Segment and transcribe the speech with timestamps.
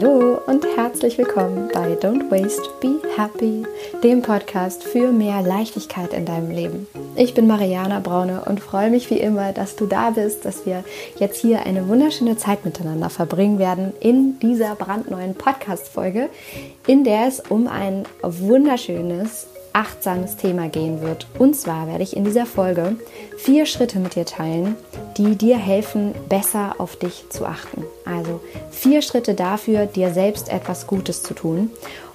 [0.00, 3.64] Hallo und herzlich willkommen bei Don't Waste, Be Happy,
[4.04, 6.86] dem Podcast für mehr Leichtigkeit in deinem Leben.
[7.16, 10.84] Ich bin Mariana Braune und freue mich wie immer, dass du da bist, dass wir
[11.18, 16.28] jetzt hier eine wunderschöne Zeit miteinander verbringen werden in dieser brandneuen Podcast-Folge,
[16.86, 19.48] in der es um ein wunderschönes
[19.78, 21.28] achtsames Thema gehen wird.
[21.38, 22.96] Und zwar werde ich in dieser Folge
[23.36, 24.74] vier Schritte mit dir teilen,
[25.16, 27.84] die dir helfen, besser auf dich zu achten.
[28.04, 28.40] Also
[28.72, 31.70] vier Schritte dafür, dir selbst etwas Gutes zu tun.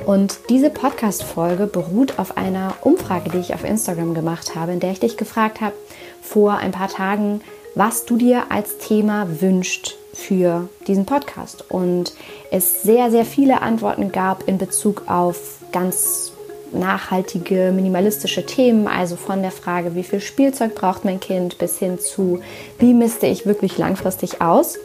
[0.05, 4.91] Und diese Podcast-Folge beruht auf einer Umfrage, die ich auf Instagram gemacht habe, in der
[4.91, 5.76] ich dich gefragt habe
[6.21, 7.40] vor ein paar Tagen,
[7.76, 11.71] was du dir als Thema wünscht für diesen Podcast.
[11.71, 12.13] Und
[12.52, 16.32] es sehr, sehr viele Antworten gab in Bezug auf ganz
[16.73, 21.99] nachhaltige, minimalistische Themen, also von der Frage, wie viel Spielzeug braucht mein Kind, bis hin
[21.99, 22.41] zu,
[22.80, 24.77] wie misste ich wirklich langfristig aus.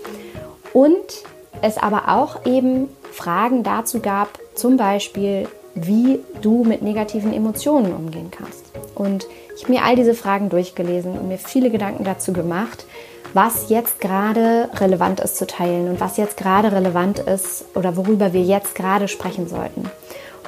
[0.72, 1.24] Und
[1.62, 8.30] es aber auch eben Fragen dazu gab, zum Beispiel, wie du mit negativen Emotionen umgehen
[8.30, 8.64] kannst.
[8.94, 12.84] Und ich habe mir all diese Fragen durchgelesen und mir viele Gedanken dazu gemacht,
[13.34, 18.32] was jetzt gerade relevant ist zu teilen und was jetzt gerade relevant ist oder worüber
[18.32, 19.90] wir jetzt gerade sprechen sollten.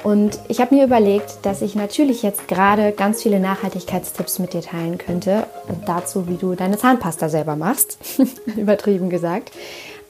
[0.03, 4.61] Und ich habe mir überlegt, dass ich natürlich jetzt gerade ganz viele Nachhaltigkeitstipps mit dir
[4.61, 5.45] teilen könnte.
[5.67, 7.99] Und dazu, wie du deine Zahnpasta selber machst.
[8.55, 9.51] Übertrieben gesagt.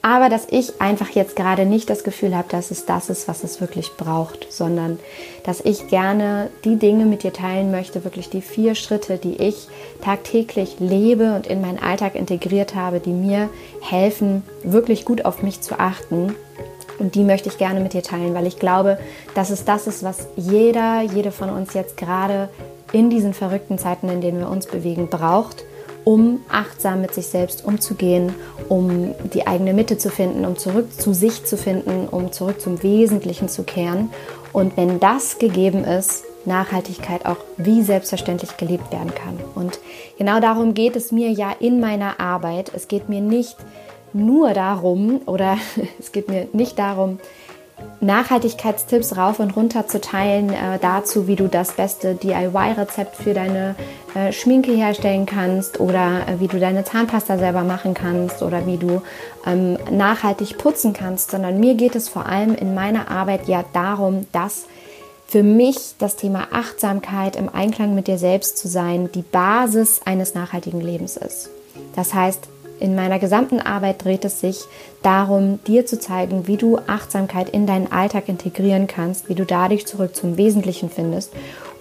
[0.04, 3.44] Aber dass ich einfach jetzt gerade nicht das Gefühl habe, dass es das ist, was
[3.44, 4.98] es wirklich braucht, sondern
[5.44, 9.68] dass ich gerne die Dinge mit dir teilen möchte, wirklich die vier Schritte, die ich
[10.02, 13.48] tagtäglich lebe und in meinen Alltag integriert habe, die mir
[13.80, 16.34] helfen, wirklich gut auf mich zu achten
[17.02, 18.96] und die möchte ich gerne mit dir teilen, weil ich glaube,
[19.34, 22.48] dass es das ist, was jeder, jede von uns jetzt gerade
[22.92, 25.64] in diesen verrückten Zeiten, in denen wir uns bewegen, braucht,
[26.04, 28.34] um achtsam mit sich selbst umzugehen,
[28.68, 32.82] um die eigene Mitte zu finden, um zurück zu sich zu finden, um zurück zum
[32.84, 34.10] Wesentlichen zu kehren.
[34.52, 39.38] Und wenn das gegeben ist, Nachhaltigkeit auch wie selbstverständlich gelebt werden kann.
[39.54, 39.80] Und
[40.18, 42.70] genau darum geht es mir ja in meiner Arbeit.
[42.74, 43.56] Es geht mir nicht
[44.14, 45.58] nur darum, oder
[45.98, 47.18] es geht mir nicht darum,
[48.00, 53.76] Nachhaltigkeitstipps rauf und runter zu teilen, äh, dazu, wie du das beste DIY-Rezept für deine
[54.14, 58.76] äh, Schminke herstellen kannst oder äh, wie du deine Zahnpasta selber machen kannst oder wie
[58.76, 59.02] du
[59.46, 64.26] ähm, nachhaltig putzen kannst, sondern mir geht es vor allem in meiner Arbeit ja darum,
[64.32, 64.66] dass
[65.28, 70.34] für mich das Thema Achtsamkeit im Einklang mit dir selbst zu sein die Basis eines
[70.34, 71.48] nachhaltigen Lebens ist.
[71.94, 72.48] Das heißt,
[72.82, 74.62] in meiner gesamten Arbeit dreht es sich
[75.02, 79.86] darum, dir zu zeigen, wie du Achtsamkeit in deinen Alltag integrieren kannst, wie du dadurch
[79.86, 81.32] zurück zum Wesentlichen findest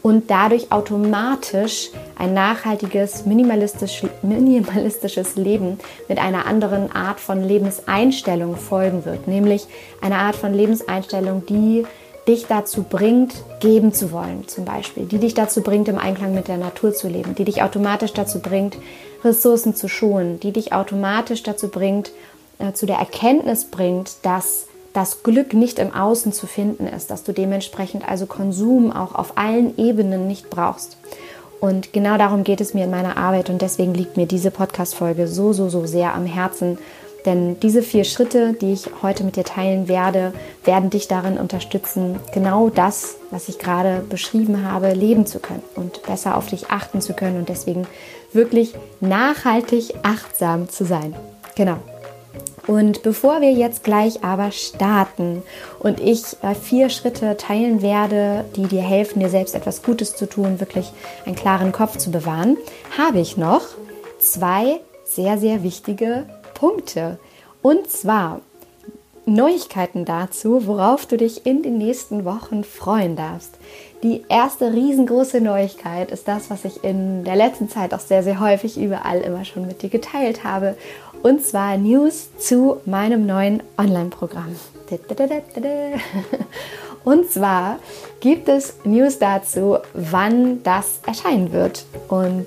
[0.03, 1.89] und dadurch automatisch
[2.19, 9.65] ein nachhaltiges, minimalistisch, minimalistisches Leben mit einer anderen Art von Lebenseinstellung folgen wird, nämlich
[10.01, 11.83] eine Art von Lebenseinstellung, die
[12.27, 16.47] dich dazu bringt, geben zu wollen, zum Beispiel, die dich dazu bringt, im Einklang mit
[16.47, 18.77] der Natur zu leben, die dich automatisch dazu bringt,
[19.23, 22.11] Ressourcen zu schonen, die dich automatisch dazu bringt,
[22.59, 27.23] äh, zu der Erkenntnis bringt, dass das Glück nicht im Außen zu finden ist, dass
[27.23, 30.97] du dementsprechend also Konsum auch auf allen Ebenen nicht brauchst.
[31.59, 35.27] Und genau darum geht es mir in meiner Arbeit und deswegen liegt mir diese Podcast-Folge
[35.27, 36.79] so, so, so sehr am Herzen,
[37.25, 40.33] denn diese vier Schritte, die ich heute mit dir teilen werde,
[40.63, 46.03] werden dich darin unterstützen, genau das, was ich gerade beschrieben habe, leben zu können und
[46.03, 47.87] besser auf dich achten zu können und deswegen
[48.33, 51.15] wirklich nachhaltig achtsam zu sein.
[51.55, 51.77] Genau.
[52.67, 55.41] Und bevor wir jetzt gleich aber starten
[55.79, 60.27] und ich äh, vier Schritte teilen werde, die dir helfen, dir selbst etwas Gutes zu
[60.27, 60.91] tun, wirklich
[61.25, 62.57] einen klaren Kopf zu bewahren,
[62.97, 63.63] habe ich noch
[64.19, 66.25] zwei sehr, sehr wichtige
[66.61, 67.17] Punkte.
[67.63, 68.41] Und zwar
[69.25, 73.55] Neuigkeiten dazu, worauf du dich in den nächsten Wochen freuen darfst.
[74.03, 78.39] Die erste riesengroße Neuigkeit ist das, was ich in der letzten Zeit auch sehr, sehr
[78.39, 80.77] häufig überall immer schon mit dir geteilt habe.
[81.23, 84.55] Und zwar News zu meinem neuen Online-Programm.
[87.03, 87.79] Und zwar
[88.19, 91.85] gibt es News dazu, wann das erscheinen wird.
[92.07, 92.45] Und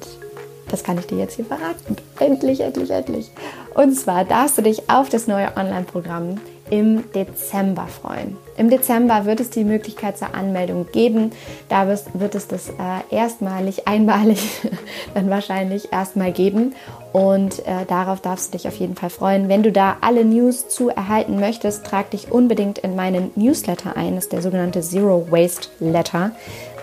[0.71, 1.97] das kann ich dir jetzt hier verraten.
[2.19, 3.31] Endlich, endlich, endlich.
[3.75, 6.41] Und zwar darfst du dich auf das neue Online-Programm
[6.71, 8.37] im Dezember freuen.
[8.57, 11.33] Im Dezember wird es die Möglichkeit zur Anmeldung geben.
[11.69, 14.61] Da wird es das äh, erstmalig, einmalig
[15.15, 16.75] dann wahrscheinlich erstmal geben.
[17.13, 19.49] Und äh, darauf darfst du dich auf jeden Fall freuen.
[19.49, 24.15] Wenn du da alle News zu erhalten möchtest, trag dich unbedingt in meinen Newsletter ein.
[24.15, 26.33] Das ist der sogenannte Zero Waste Letter.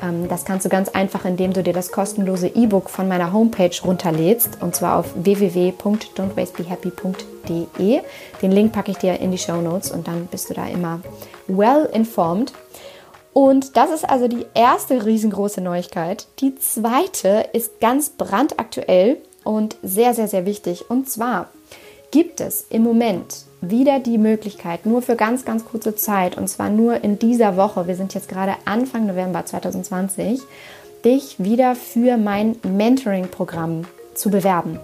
[0.02, 3.76] Ähm, das kannst du ganz einfach, indem du dir das kostenlose E-Book von meiner Homepage
[3.84, 8.02] runterlädst und zwar auf www.don'twastebehappy.de.
[8.42, 11.02] Den Link packe ich dir in die Show Notes und dann bist du da immer
[11.48, 12.54] well informed.
[13.34, 16.28] Und das ist also die erste riesengroße Neuigkeit.
[16.40, 20.90] Die zweite ist ganz brandaktuell und sehr, sehr, sehr wichtig.
[20.90, 21.50] Und zwar
[22.12, 26.70] gibt es im Moment wieder die Möglichkeit, nur für ganz, ganz kurze Zeit, und zwar
[26.70, 30.42] nur in dieser Woche, wir sind jetzt gerade Anfang November 2020,
[31.06, 34.80] dich wieder für mein Mentoring-Programm zu bewerben.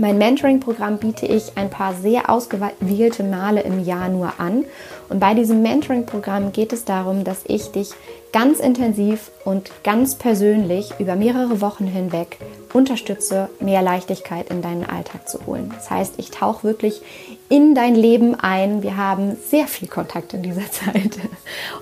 [0.00, 4.64] Mein Mentoring-Programm biete ich ein paar sehr ausgewählte Male im Jahr nur an.
[5.08, 7.90] Und bei diesem Mentoring-Programm geht es darum, dass ich dich
[8.32, 12.38] ganz intensiv und ganz persönlich über mehrere Wochen hinweg
[12.72, 15.72] unterstütze, mehr Leichtigkeit in deinen Alltag zu holen.
[15.74, 17.02] Das heißt, ich tauche wirklich
[17.48, 18.82] in dein Leben ein.
[18.82, 21.18] Wir haben sehr viel Kontakt in dieser Zeit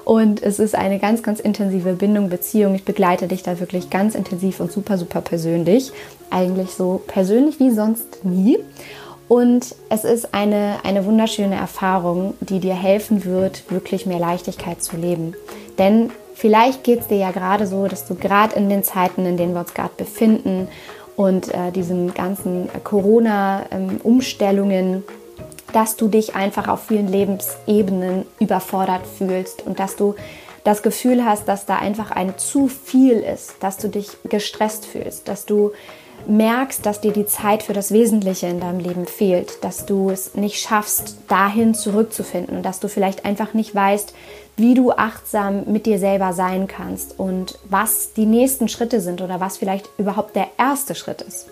[0.04, 2.74] und es ist eine ganz, ganz intensive Bindung, Beziehung.
[2.74, 5.92] Ich begleite dich da wirklich ganz intensiv und super, super persönlich.
[6.30, 8.58] Eigentlich so persönlich wie sonst nie.
[9.28, 14.96] Und es ist eine, eine wunderschöne Erfahrung, die dir helfen wird, wirklich mehr Leichtigkeit zu
[14.96, 15.34] leben.
[15.78, 19.36] Denn vielleicht geht es dir ja gerade so, dass du gerade in den Zeiten, in
[19.36, 20.68] denen wir uns gerade befinden
[21.16, 25.02] und äh, diesen ganzen Corona-Umstellungen, ähm,
[25.76, 30.14] dass du dich einfach auf vielen Lebensebenen überfordert fühlst und dass du
[30.64, 35.28] das Gefühl hast, dass da einfach ein zu viel ist, dass du dich gestresst fühlst,
[35.28, 35.72] dass du
[36.26, 40.34] merkst, dass dir die Zeit für das Wesentliche in deinem Leben fehlt, dass du es
[40.34, 44.14] nicht schaffst, dahin zurückzufinden und dass du vielleicht einfach nicht weißt,
[44.56, 49.40] wie du achtsam mit dir selber sein kannst und was die nächsten Schritte sind oder
[49.40, 51.48] was vielleicht überhaupt der erste Schritt ist.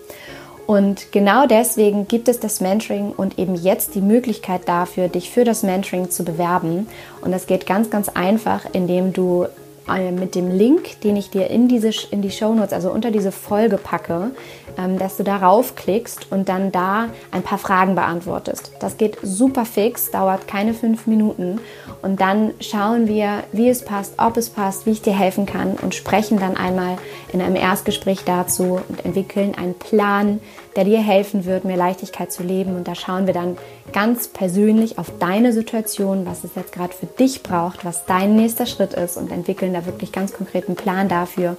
[0.65, 5.43] Und genau deswegen gibt es das Mentoring und eben jetzt die Möglichkeit dafür, dich für
[5.43, 6.87] das Mentoring zu bewerben.
[7.21, 9.45] Und das geht ganz, ganz einfach, indem du
[9.87, 13.11] äh, mit dem Link, den ich dir in, diese, in die Show Notes, also unter
[13.11, 14.31] diese Folge packe,
[14.77, 18.71] ähm, dass du darauf klickst und dann da ein paar Fragen beantwortest.
[18.79, 21.59] Das geht super fix, dauert keine fünf Minuten
[22.05, 25.73] und dann schauen wir, wie es passt, ob es passt, wie ich dir helfen kann
[25.81, 26.99] und sprechen dann einmal
[27.33, 30.39] in einem Erstgespräch dazu und entwickeln einen Plan,
[30.75, 32.75] der dir helfen wird, mehr Leichtigkeit zu leben.
[32.75, 33.57] Und da schauen wir dann
[33.91, 38.67] ganz persönlich auf deine Situation, was es jetzt gerade für dich braucht, was dein nächster
[38.67, 41.57] Schritt ist und entwickeln da wirklich ganz konkreten Plan dafür,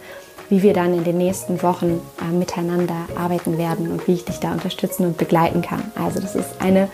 [0.48, 4.38] wie wir dann in den nächsten Wochen äh, miteinander arbeiten werden und wie ich dich
[4.38, 5.90] da unterstützen und begleiten kann.
[5.96, 6.88] Also das ist eine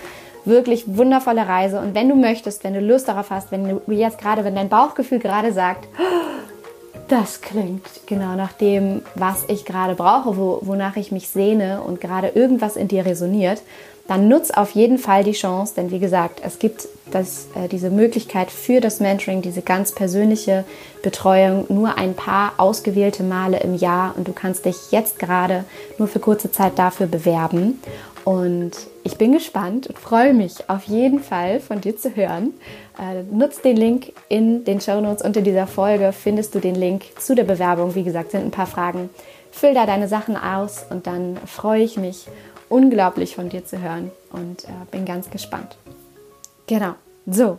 [0.45, 1.81] wirklich wundervolle Reise.
[1.81, 4.69] Und wenn du möchtest, wenn du Lust darauf hast, wenn du jetzt gerade, wenn dein
[4.69, 5.89] Bauchgefühl gerade sagt,
[7.09, 12.01] das klingt genau nach dem, was ich gerade brauche, wo, wonach ich mich sehne und
[12.01, 13.63] gerade irgendwas in dir resoniert,
[14.09, 17.91] dann nutz auf jeden Fall die Chance, denn wie gesagt, es gibt das, äh, diese
[17.91, 20.65] Möglichkeit für das Mentoring, diese ganz persönliche
[21.03, 25.65] Betreuung nur ein paar ausgewählte Male im Jahr und du kannst dich jetzt gerade
[25.99, 27.81] nur für kurze Zeit dafür bewerben.
[28.25, 28.73] Und
[29.05, 32.55] ich bin gespannt und freue mich auf jeden Fall von dir zu hören.
[32.99, 37.05] Äh, nutzt den Link in den Show Notes unter dieser Folge, findest du den Link
[37.19, 37.95] zu der Bewerbung.
[37.95, 39.11] Wie gesagt, sind ein paar Fragen.
[39.51, 42.27] Füll da deine Sachen aus und dann freue ich mich
[42.69, 45.77] unglaublich von dir zu hören und äh, bin ganz gespannt.
[46.67, 46.95] Genau,
[47.27, 47.59] so,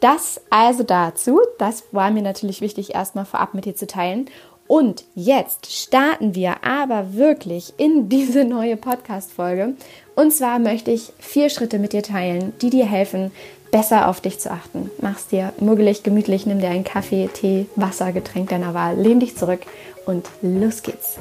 [0.00, 1.40] das also dazu.
[1.58, 4.26] Das war mir natürlich wichtig, erstmal vorab mit dir zu teilen.
[4.68, 9.74] Und jetzt starten wir aber wirklich in diese neue Podcast-Folge.
[10.14, 13.32] Und zwar möchte ich vier Schritte mit dir teilen, die dir helfen,
[13.70, 14.90] besser auf dich zu achten.
[15.00, 19.36] Mach's dir muggelig, gemütlich, nimm dir einen Kaffee, Tee, Wasser, Getränk deiner Wahl, lehn dich
[19.36, 19.60] zurück
[20.04, 21.18] und los geht's.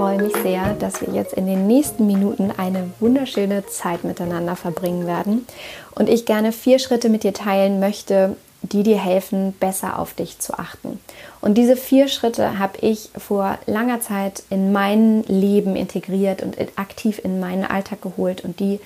[0.00, 5.06] freue mich sehr, dass wir jetzt in den nächsten Minuten eine wunderschöne Zeit miteinander verbringen
[5.06, 5.46] werden
[5.94, 10.38] und ich gerne vier Schritte mit dir teilen möchte, die dir helfen, besser auf dich
[10.38, 11.00] zu achten.
[11.40, 17.20] Und diese vier Schritte habe ich vor langer Zeit in mein Leben integriert und aktiv
[17.22, 18.80] in meinen Alltag geholt und die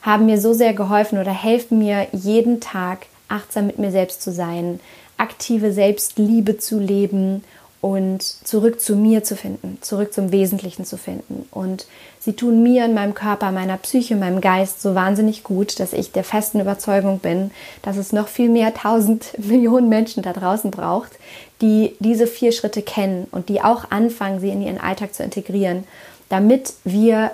[0.00, 4.32] haben mir so sehr geholfen oder helfen mir jeden Tag achtsam mit mir selbst zu
[4.32, 4.80] sein,
[5.18, 7.44] aktive Selbstliebe zu leben
[7.80, 11.46] und zurück zu mir zu finden, zurück zum Wesentlichen zu finden.
[11.52, 11.86] Und
[12.18, 16.10] sie tun mir in meinem Körper, meiner Psyche, meinem Geist so wahnsinnig gut, dass ich
[16.10, 21.12] der festen Überzeugung bin, dass es noch viel mehr tausend Millionen Menschen da draußen braucht,
[21.60, 25.84] die diese vier Schritte kennen und die auch anfangen, sie in ihren Alltag zu integrieren,
[26.28, 27.30] damit wir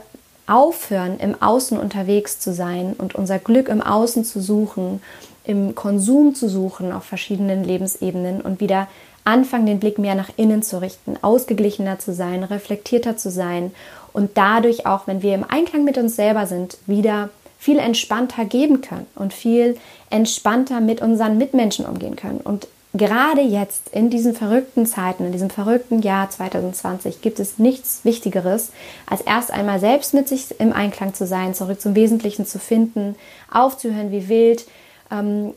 [0.46, 5.00] aufhören, im Außen unterwegs zu sein und unser Glück im Außen zu suchen,
[5.44, 8.88] im Konsum zu suchen auf verschiedenen Lebensebenen und wieder
[9.25, 13.73] anfangen, den Blick mehr nach innen zu richten, ausgeglichener zu sein, reflektierter zu sein
[14.12, 18.83] und dadurch auch, wenn wir im Einklang mit uns selber sind, wieder viel entspannter geben
[18.83, 19.78] können und viel
[20.11, 22.40] entspannter mit unseren Mitmenschen umgehen können.
[22.40, 28.04] Und gerade jetzt in diesen verrückten Zeiten, in diesem verrückten Jahr 2020, gibt es nichts
[28.04, 28.71] Wichtigeres,
[29.07, 33.16] als erst einmal selbst mit sich im Einklang zu sein, zurück zum Wesentlichen zu finden,
[33.50, 34.66] aufzuhören wie wild,
[35.11, 35.54] ähm,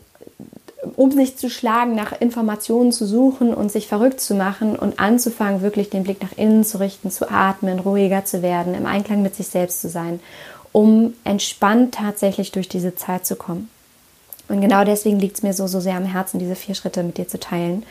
[0.96, 5.62] um sich zu schlagen, nach Informationen zu suchen und sich verrückt zu machen und anzufangen,
[5.62, 9.34] wirklich den Blick nach innen zu richten, zu atmen, ruhiger zu werden, im Einklang mit
[9.34, 10.20] sich selbst zu sein,
[10.72, 13.68] um entspannt tatsächlich durch diese Zeit zu kommen.
[14.48, 17.18] Und genau deswegen liegt es mir so, so sehr am Herzen, diese vier Schritte mit
[17.18, 17.84] dir zu teilen.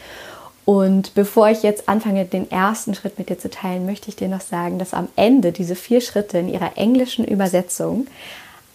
[0.65, 4.27] Und bevor ich jetzt anfange, den ersten Schritt mit dir zu teilen, möchte ich dir
[4.27, 8.07] noch sagen, dass am Ende diese vier Schritte in ihrer englischen Übersetzung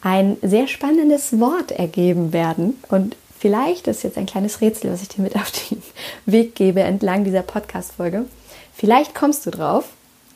[0.00, 2.79] ein sehr spannendes Wort ergeben werden.
[2.88, 5.83] Und vielleicht ist jetzt ein kleines Rätsel, was ich dir mit auf den
[6.27, 8.25] Weg gebe entlang dieser Podcast-Folge.
[8.73, 9.87] Vielleicht kommst du drauf,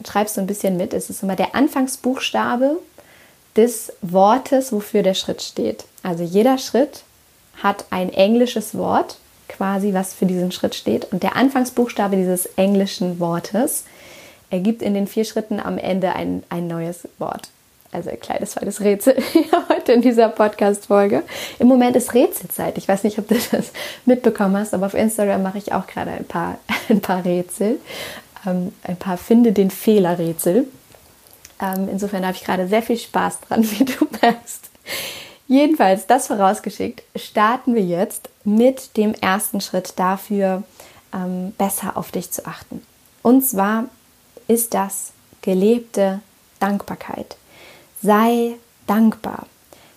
[0.04, 0.92] schreibst du ein bisschen mit.
[0.92, 2.78] Es ist immer der Anfangsbuchstabe
[3.54, 5.84] des Wortes, wofür der Schritt steht.
[6.02, 7.04] Also jeder Schritt
[7.62, 11.12] hat ein englisches Wort, quasi was für diesen Schritt steht.
[11.12, 13.84] Und der Anfangsbuchstabe dieses englischen Wortes
[14.50, 17.50] ergibt in den vier Schritten am Ende ein, ein neues Wort.
[17.96, 19.16] Also ein kleines zweites Rätsel
[19.70, 21.22] heute in dieser Podcast-Folge.
[21.58, 22.76] Im Moment ist Rätselzeit.
[22.76, 23.72] Ich weiß nicht, ob du das
[24.04, 26.58] mitbekommen hast, aber auf Instagram mache ich auch gerade ein paar,
[26.90, 27.80] ein paar Rätsel.
[28.46, 30.66] Ähm, ein paar Finde den Fehler-Rätsel.
[31.58, 34.68] Ähm, insofern habe ich gerade sehr viel Spaß dran, wie du merkst.
[35.48, 40.64] Jedenfalls, das vorausgeschickt, starten wir jetzt mit dem ersten Schritt dafür,
[41.14, 42.82] ähm, besser auf dich zu achten.
[43.22, 43.84] Und zwar
[44.48, 46.20] ist das gelebte
[46.60, 47.36] Dankbarkeit.
[48.02, 49.46] Sei dankbar.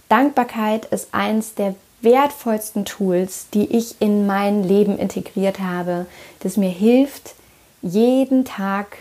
[0.07, 6.05] Dankbarkeit ist eins der wertvollsten Tools, die ich in mein Leben integriert habe,
[6.39, 7.35] das mir hilft,
[7.81, 8.97] jeden Tag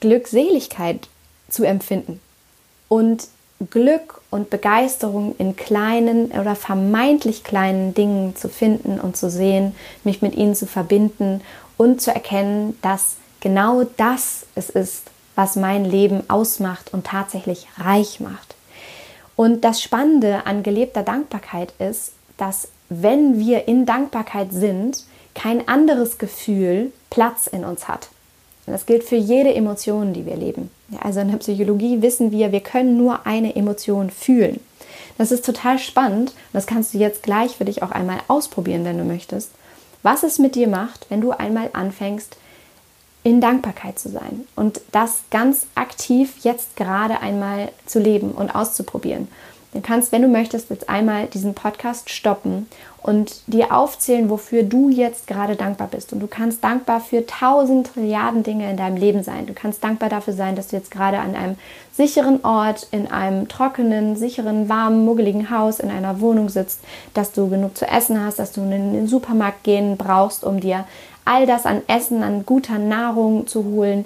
[0.00, 1.08] Glückseligkeit
[1.48, 2.20] zu empfinden
[2.88, 3.28] und
[3.70, 10.22] Glück und Begeisterung in kleinen oder vermeintlich kleinen Dingen zu finden und zu sehen, mich
[10.22, 11.42] mit ihnen zu verbinden
[11.76, 18.20] und zu erkennen, dass genau das es ist, was mein Leben ausmacht und tatsächlich reich
[18.20, 18.54] macht.
[19.36, 25.02] Und das Spannende an gelebter Dankbarkeit ist, dass wenn wir in Dankbarkeit sind,
[25.34, 28.10] kein anderes Gefühl Platz in uns hat.
[28.66, 30.68] Und das gilt für jede Emotion, die wir leben.
[31.02, 34.60] Also in der Psychologie wissen wir, wir können nur eine Emotion fühlen.
[35.16, 36.34] Das ist total spannend.
[36.52, 39.52] Das kannst du jetzt gleich für dich auch einmal ausprobieren, wenn du möchtest.
[40.02, 42.36] Was es mit dir macht, wenn du einmal anfängst,
[43.22, 49.28] in Dankbarkeit zu sein und das ganz aktiv jetzt gerade einmal zu leben und auszuprobieren.
[49.72, 52.68] Du kannst, wenn du möchtest, jetzt einmal diesen Podcast stoppen
[53.02, 56.12] und dir aufzählen, wofür du jetzt gerade dankbar bist.
[56.12, 59.46] Und du kannst dankbar für tausend Trilliarden Dinge in deinem Leben sein.
[59.46, 61.56] Du kannst dankbar dafür sein, dass du jetzt gerade an einem
[61.92, 66.80] sicheren Ort, in einem trockenen, sicheren, warmen, muggeligen Haus, in einer Wohnung sitzt,
[67.14, 70.84] dass du genug zu essen hast, dass du in den Supermarkt gehen brauchst, um dir
[71.24, 74.04] all das an Essen, an guter Nahrung zu holen,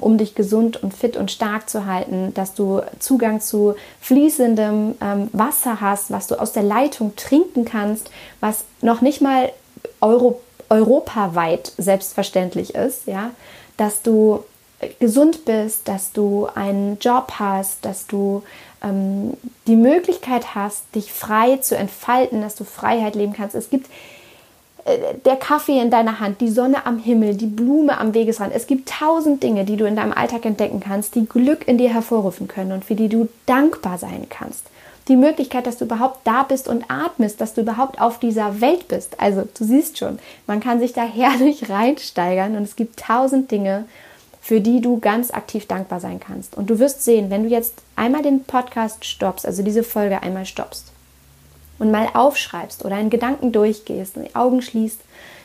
[0.00, 5.28] um dich gesund und fit und stark zu halten, dass du Zugang zu fließendem ähm,
[5.32, 8.10] Wasser hast, was du aus der Leitung trinken kannst,
[8.40, 9.50] was noch nicht mal
[10.00, 13.30] Euro, europaweit selbstverständlich ist, ja,
[13.76, 14.44] dass du
[14.98, 18.42] gesund bist, dass du einen Job hast, dass du
[18.82, 19.34] ähm,
[19.66, 23.54] die Möglichkeit hast, dich frei zu entfalten, dass du Freiheit leben kannst.
[23.54, 23.90] Es gibt äh,
[25.24, 28.54] der Kaffee in deiner Hand, die Sonne am Himmel, die Blume am Wegesrand.
[28.54, 31.92] Es gibt tausend Dinge, die du in deinem Alltag entdecken kannst, die Glück in dir
[31.92, 34.66] hervorrufen können und für die du dankbar sein kannst.
[35.08, 38.88] Die Möglichkeit, dass du überhaupt da bist und atmest, dass du überhaupt auf dieser Welt
[38.88, 39.20] bist.
[39.20, 43.84] Also du siehst schon, man kann sich da herrlich reinsteigern und es gibt tausend Dinge,
[44.40, 46.56] für die du ganz aktiv dankbar sein kannst.
[46.56, 50.46] Und du wirst sehen, wenn du jetzt einmal den Podcast stoppst, also diese Folge einmal
[50.46, 50.92] stoppst
[51.80, 55.00] und mal aufschreibst oder in Gedanken durchgehst und die Augen schließt,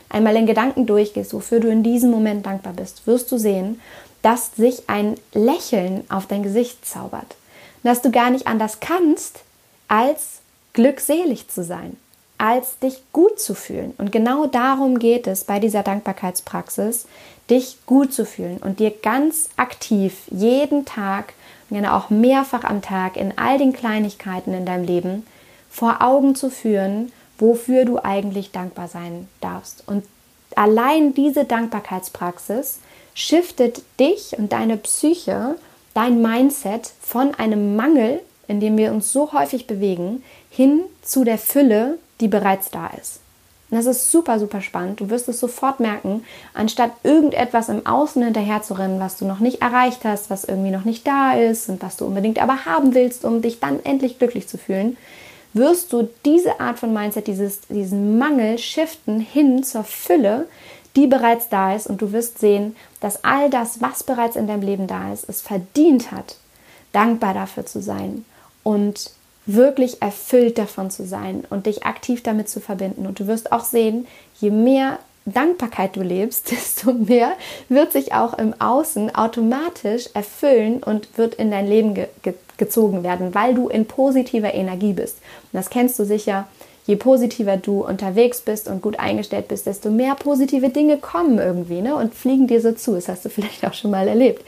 [0.10, 3.82] einmal in Gedanken durchgehst, wofür du in diesem Moment dankbar bist, wirst du sehen,
[4.22, 7.36] dass sich ein Lächeln auf dein Gesicht zaubert.
[7.84, 9.42] dass du gar nicht anders kannst,
[9.88, 10.40] als
[10.74, 11.96] glückselig zu sein,
[12.40, 13.94] als dich gut zu fühlen.
[14.00, 17.06] Und genau darum geht es bei dieser Dankbarkeitspraxis,
[17.48, 21.34] dich gut zu fühlen und dir ganz aktiv jeden Tag,
[21.70, 25.28] gerne auch mehrfach am Tag in all den Kleinigkeiten in deinem Leben
[25.76, 29.84] vor Augen zu führen, wofür du eigentlich dankbar sein darfst.
[29.88, 30.06] Und
[30.56, 32.80] allein diese Dankbarkeitspraxis
[33.14, 35.56] shiftet dich und deine Psyche,
[35.94, 41.38] dein Mindset von einem Mangel, in dem wir uns so häufig bewegen, hin zu der
[41.38, 43.20] Fülle, die bereits da ist.
[43.70, 45.02] Und das ist super, super spannend.
[45.02, 49.40] Du wirst es sofort merken, anstatt irgendetwas im Außen hinterher zu rennen, was du noch
[49.40, 52.94] nicht erreicht hast, was irgendwie noch nicht da ist und was du unbedingt aber haben
[52.94, 54.96] willst, um dich dann endlich glücklich zu fühlen,
[55.56, 60.48] wirst du diese Art von Mindset, dieses, diesen Mangel shiften hin zur Fülle,
[60.96, 61.88] die bereits da ist.
[61.88, 65.42] Und du wirst sehen, dass all das, was bereits in deinem Leben da ist, es
[65.42, 66.38] verdient hat,
[66.92, 68.26] dankbar dafür zu sein
[68.64, 69.12] und
[69.46, 73.06] wirklich erfüllt davon zu sein und dich aktiv damit zu verbinden.
[73.06, 74.08] Und du wirst auch sehen,
[74.40, 77.34] je mehr Dankbarkeit du lebst, desto mehr
[77.70, 83.04] wird sich auch im Außen automatisch erfüllen und wird in dein Leben ge ge gezogen
[83.04, 85.18] werden, weil du in positiver Energie bist.
[85.52, 86.48] Und das kennst du sicher.
[86.88, 91.82] Je positiver du unterwegs bist und gut eingestellt bist, desto mehr positive Dinge kommen irgendwie
[91.82, 92.94] ne, und fliegen dir so zu.
[92.94, 94.46] Das hast du vielleicht auch schon mal erlebt.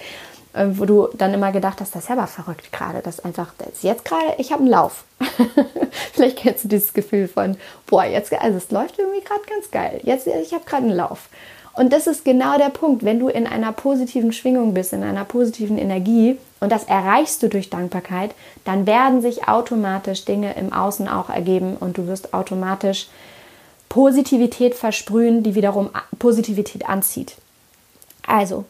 [0.58, 3.84] Äh, wo du dann immer gedacht hast, das ist aber verrückt gerade, das einfach, das
[3.84, 5.04] jetzt gerade, ich habe einen Lauf.
[6.14, 10.00] Vielleicht kennst du dieses Gefühl von, boah, jetzt, also es läuft irgendwie gerade ganz geil.
[10.04, 11.30] Jetzt, ich habe gerade einen Lauf.
[11.74, 15.26] Und das ist genau der Punkt, wenn du in einer positiven Schwingung bist, in einer
[15.26, 18.32] positiven Energie und das erreichst du durch Dankbarkeit,
[18.66, 23.10] dann werden sich automatisch Dinge im Außen auch ergeben und du wirst automatisch
[23.90, 27.36] Positivität versprühen, die wiederum Positivität anzieht.
[28.26, 28.66] Also,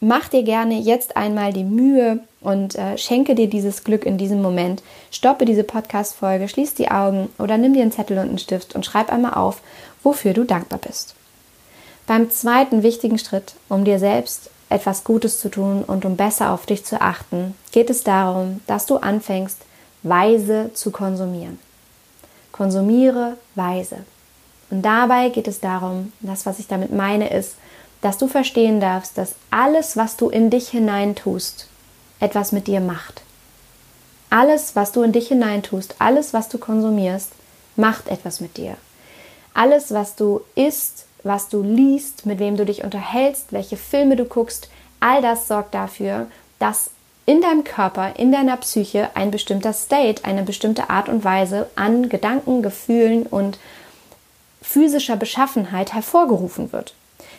[0.00, 4.42] mach dir gerne jetzt einmal die Mühe und äh, schenke dir dieses Glück in diesem
[4.42, 4.82] Moment.
[5.10, 8.86] Stoppe diese Podcast-Folge, schließ die Augen oder nimm dir einen Zettel und einen Stift und
[8.86, 9.60] schreib einmal auf,
[10.02, 11.14] wofür du dankbar bist.
[12.06, 16.66] Beim zweiten wichtigen Schritt, um dir selbst etwas Gutes zu tun und um besser auf
[16.66, 19.58] dich zu achten, geht es darum, dass du anfängst,
[20.02, 21.58] weise zu konsumieren.
[22.52, 23.98] Konsumiere weise.
[24.70, 27.56] Und dabei geht es darum, das, was ich damit meine, ist,
[28.00, 31.68] dass du verstehen darfst, dass alles, was du in dich hineintust,
[32.20, 33.22] etwas mit dir macht.
[34.30, 37.32] Alles, was du in dich hineintust, alles, was du konsumierst,
[37.76, 38.76] macht etwas mit dir.
[39.54, 44.24] Alles, was du isst, was du liest, mit wem du dich unterhältst, welche Filme du
[44.24, 44.68] guckst,
[45.00, 46.26] all das sorgt dafür,
[46.58, 46.90] dass
[47.26, 52.08] in deinem Körper, in deiner Psyche ein bestimmter State, eine bestimmte Art und Weise an
[52.08, 53.58] Gedanken, Gefühlen und
[54.62, 56.94] physischer Beschaffenheit hervorgerufen wird.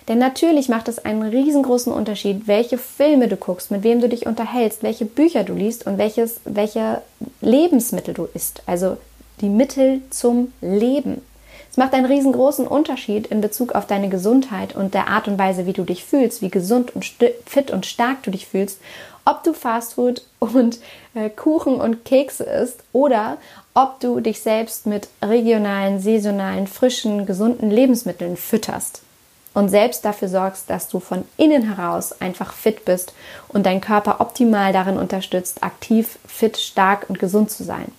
[0.09, 4.25] Denn natürlich macht es einen riesengroßen Unterschied, welche Filme du guckst, mit wem du dich
[4.25, 7.03] unterhältst, welche Bücher du liest und welches, welche
[7.41, 8.63] Lebensmittel du isst.
[8.65, 8.97] Also
[9.39, 11.21] die Mittel zum Leben.
[11.69, 15.67] Es macht einen riesengroßen Unterschied in Bezug auf deine Gesundheit und der Art und Weise,
[15.67, 17.05] wie du dich fühlst, wie gesund und
[17.45, 18.79] fit und stark du dich fühlst,
[19.25, 20.79] ob du Fastfood und
[21.13, 23.37] äh, Kuchen und Kekse isst oder
[23.75, 29.03] ob du dich selbst mit regionalen, saisonalen, frischen, gesunden Lebensmitteln fütterst
[29.53, 33.13] und selbst dafür sorgst, dass du von innen heraus einfach fit bist
[33.47, 37.91] und dein Körper optimal darin unterstützt, aktiv, fit, stark und gesund zu sein.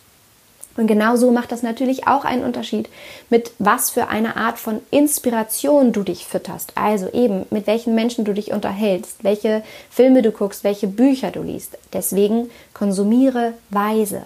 [0.77, 2.89] Und genauso macht das natürlich auch einen Unterschied,
[3.29, 6.73] mit was für eine Art von Inspiration du dich fütterst.
[6.77, 11.43] Also eben, mit welchen Menschen du dich unterhältst, welche Filme du guckst, welche Bücher du
[11.43, 11.77] liest.
[11.93, 14.23] Deswegen konsumiere weise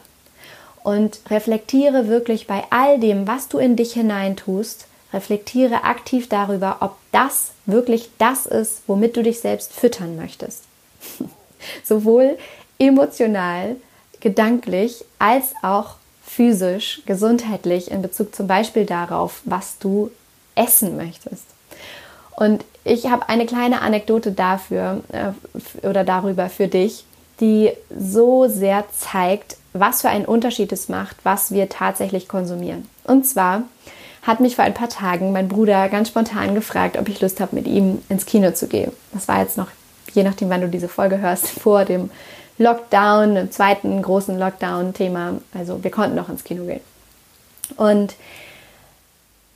[0.84, 6.96] und reflektiere wirklich bei all dem, was du in dich hineintust, reflektiere aktiv darüber, ob
[7.12, 10.64] das wirklich das ist, womit du dich selbst füttern möchtest.
[11.85, 12.37] Sowohl
[12.79, 13.77] emotional,
[14.20, 15.96] gedanklich als auch
[16.27, 20.11] physisch, gesundheitlich in Bezug zum Beispiel darauf, was du
[20.55, 21.44] essen möchtest.
[22.37, 27.05] Und ich habe eine kleine Anekdote dafür äh, oder darüber für dich,
[27.40, 32.88] die so sehr zeigt, was für einen Unterschied es macht, was wir tatsächlich konsumieren.
[33.05, 33.62] Und zwar
[34.24, 37.54] hat mich vor ein paar Tagen mein Bruder ganz spontan gefragt, ob ich Lust habe,
[37.54, 38.90] mit ihm ins Kino zu gehen.
[39.12, 39.68] Das war jetzt noch,
[40.12, 42.10] je nachdem, wann du diese Folge hörst, vor dem
[42.56, 45.40] Lockdown, im zweiten großen Lockdown-Thema.
[45.52, 46.80] Also wir konnten noch ins Kino gehen.
[47.76, 48.14] Und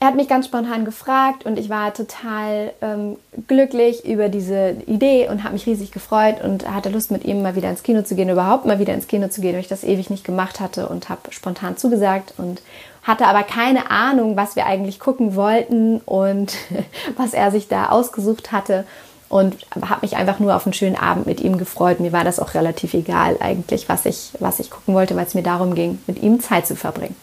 [0.00, 3.16] er hat mich ganz spontan gefragt und ich war total ähm,
[3.48, 7.56] glücklich über diese Idee und habe mich riesig gefreut und hatte Lust mit ihm mal
[7.56, 9.82] wieder ins Kino zu gehen, überhaupt mal wieder ins Kino zu gehen, weil ich das
[9.82, 12.62] ewig nicht gemacht hatte und habe spontan zugesagt und
[13.02, 16.54] hatte aber keine Ahnung, was wir eigentlich gucken wollten und
[17.16, 18.84] was er sich da ausgesucht hatte
[19.28, 21.98] und habe mich einfach nur auf einen schönen Abend mit ihm gefreut.
[21.98, 25.34] Mir war das auch relativ egal eigentlich, was ich, was ich gucken wollte, weil es
[25.34, 27.16] mir darum ging, mit ihm Zeit zu verbringen.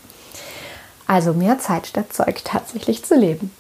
[1.08, 3.52] Also mehr Zeit statt Zeug tatsächlich zu leben.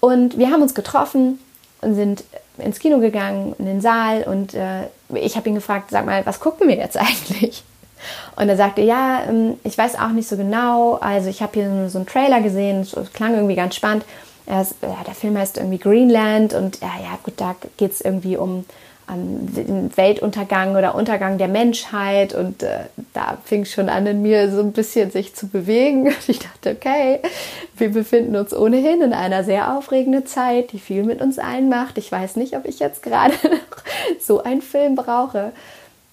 [0.00, 1.38] Und wir haben uns getroffen
[1.80, 2.24] und sind
[2.58, 6.40] ins Kino gegangen, in den Saal und äh, ich habe ihn gefragt, sag mal, was
[6.40, 7.64] gucken wir jetzt eigentlich?
[8.36, 10.94] Und er sagte, ja, ähm, ich weiß auch nicht so genau.
[10.94, 14.04] Also ich habe hier so einen Trailer gesehen, es klang irgendwie ganz spannend.
[14.46, 18.36] Ist, ja, der Film heißt irgendwie Greenland und ja, ja gut, da geht es irgendwie
[18.36, 18.64] um
[19.12, 24.60] um Weltuntergang oder Untergang der Menschheit und äh, da fing schon an in mir so
[24.60, 27.20] ein bisschen sich zu bewegen und ich dachte, okay,
[27.76, 31.98] wir befinden uns ohnehin in einer sehr aufregenden Zeit, die viel mit uns allen macht.
[31.98, 35.52] Ich weiß nicht, ob ich jetzt gerade noch so einen Film brauche.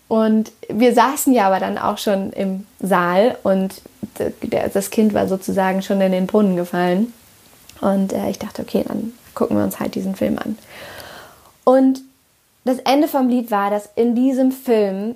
[0.08, 3.82] Und wir saßen ja aber dann auch schon im Saal und
[4.74, 7.14] das Kind war sozusagen schon in den Brunnen gefallen.
[7.80, 10.58] Und äh, ich dachte, okay, dann gucken wir uns halt diesen Film an.
[11.64, 12.02] Und
[12.66, 15.16] das Ende vom Lied war, dass in diesem Film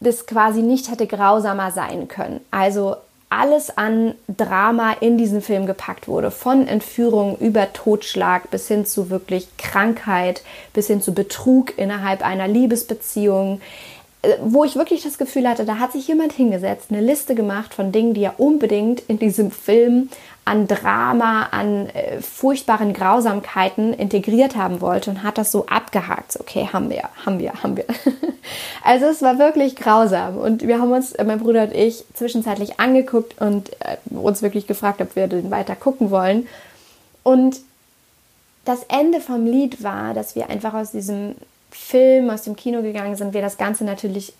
[0.00, 2.40] das quasi nicht hätte grausamer sein können.
[2.50, 2.96] Also
[3.28, 6.30] alles an Drama in diesen Film gepackt wurde.
[6.30, 10.42] Von Entführung über Totschlag bis hin zu wirklich Krankheit,
[10.74, 13.62] bis hin zu Betrug innerhalb einer Liebesbeziehung.
[14.20, 17.72] Äh, wo ich wirklich das Gefühl hatte, da hat sich jemand hingesetzt, eine Liste gemacht
[17.72, 20.10] von Dingen, die er unbedingt in diesem Film
[20.44, 26.38] an Drama, an äh, furchtbaren Grausamkeiten integriert haben wollte und hat das so abgehakt.
[26.40, 27.84] Okay, haben wir, haben wir, haben wir.
[28.84, 32.80] also es war wirklich grausam und wir haben uns, äh, mein Bruder und ich, zwischenzeitlich
[32.80, 36.48] angeguckt und äh, uns wirklich gefragt, ob wir den weiter gucken wollen.
[37.22, 37.60] Und
[38.64, 41.36] das Ende vom Lied war, dass wir einfach aus diesem
[41.70, 44.34] Film, aus dem Kino gegangen sind, wir das Ganze natürlich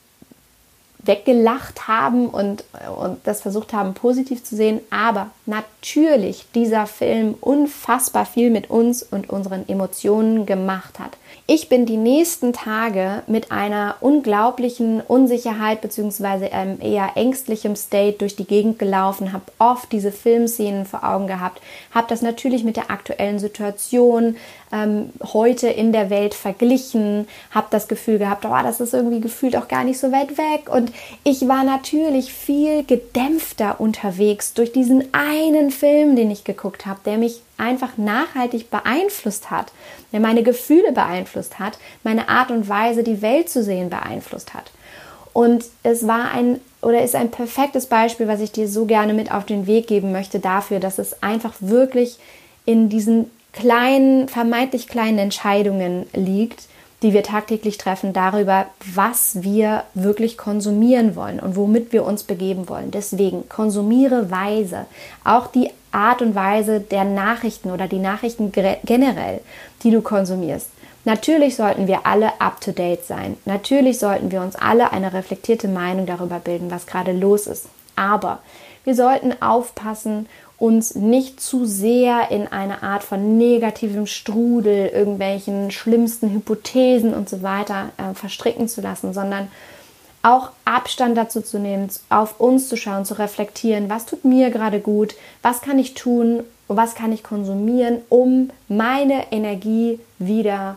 [1.02, 2.64] weggelacht haben und,
[2.96, 4.80] und das versucht haben, positiv zu sehen.
[4.90, 11.16] Aber natürlich dieser Film unfassbar viel mit uns und unseren Emotionen gemacht hat.
[11.46, 16.50] Ich bin die nächsten Tage mit einer unglaublichen Unsicherheit bzw.
[16.50, 21.60] einem eher ängstlichem State durch die Gegend gelaufen, habe oft diese Filmszenen vor Augen gehabt,
[21.92, 24.36] habe das natürlich mit der aktuellen Situation
[24.72, 29.56] ähm, heute in der Welt verglichen, habe das Gefühl gehabt, oh, das ist irgendwie gefühlt
[29.56, 30.92] auch gar nicht so weit weg und
[31.24, 37.18] ich war natürlich viel gedämpfter unterwegs durch diesen einen Film, den ich geguckt habe, der
[37.18, 39.72] mich einfach nachhaltig beeinflusst hat,
[40.12, 44.70] der meine Gefühle beeinflusst hat, meine Art und Weise, die Welt zu sehen, beeinflusst hat.
[45.32, 49.32] Und es war ein oder ist ein perfektes Beispiel, was ich dir so gerne mit
[49.32, 52.18] auf den Weg geben möchte, dafür, dass es einfach wirklich
[52.64, 56.68] in diesen kleinen, vermeintlich kleinen Entscheidungen liegt,
[57.02, 62.68] die wir tagtäglich treffen, darüber, was wir wirklich konsumieren wollen und womit wir uns begeben
[62.68, 62.92] wollen.
[62.92, 64.86] Deswegen konsumiere weise.
[65.24, 69.40] Auch die Art und Weise der Nachrichten oder die Nachrichten generell,
[69.82, 70.68] die du konsumierst.
[71.04, 73.36] Natürlich sollten wir alle up-to-date sein.
[73.44, 77.66] Natürlich sollten wir uns alle eine reflektierte Meinung darüber bilden, was gerade los ist.
[77.96, 78.38] Aber
[78.84, 80.28] wir sollten aufpassen
[80.62, 87.42] uns nicht zu sehr in eine Art von negativem Strudel, irgendwelchen schlimmsten Hypothesen und so
[87.42, 89.48] weiter äh, verstricken zu lassen, sondern
[90.22, 94.78] auch Abstand dazu zu nehmen, auf uns zu schauen, zu reflektieren, was tut mir gerade
[94.78, 100.76] gut, was kann ich tun, was kann ich konsumieren, um meine Energie wieder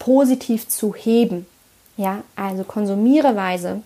[0.00, 1.46] positiv zu heben.
[1.96, 3.82] Ja, also konsumiere weise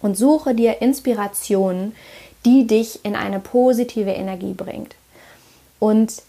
[0.00, 1.92] und suche dir Inspirationen,
[2.46, 4.94] die dich in eine positive Energie bringt.
[5.78, 6.22] Und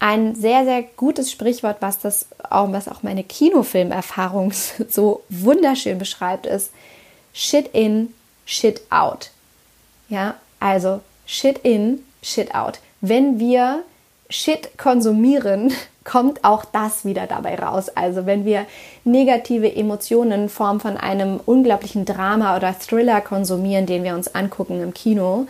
[0.00, 4.52] ein sehr, sehr gutes Sprichwort, was das auch, was auch meine Kinofilmerfahrung
[4.88, 6.72] so wunderschön beschreibt, ist
[7.32, 8.12] Shit in,
[8.44, 9.30] Shit out.
[10.08, 12.80] Ja, also Shit in, Shit out.
[13.00, 13.84] Wenn wir
[14.28, 15.72] Shit konsumieren,
[16.04, 17.88] kommt auch das wieder dabei raus.
[17.88, 18.66] Also wenn wir
[19.04, 24.82] negative Emotionen in Form von einem unglaublichen Drama oder Thriller konsumieren, den wir uns angucken
[24.82, 25.46] im Kino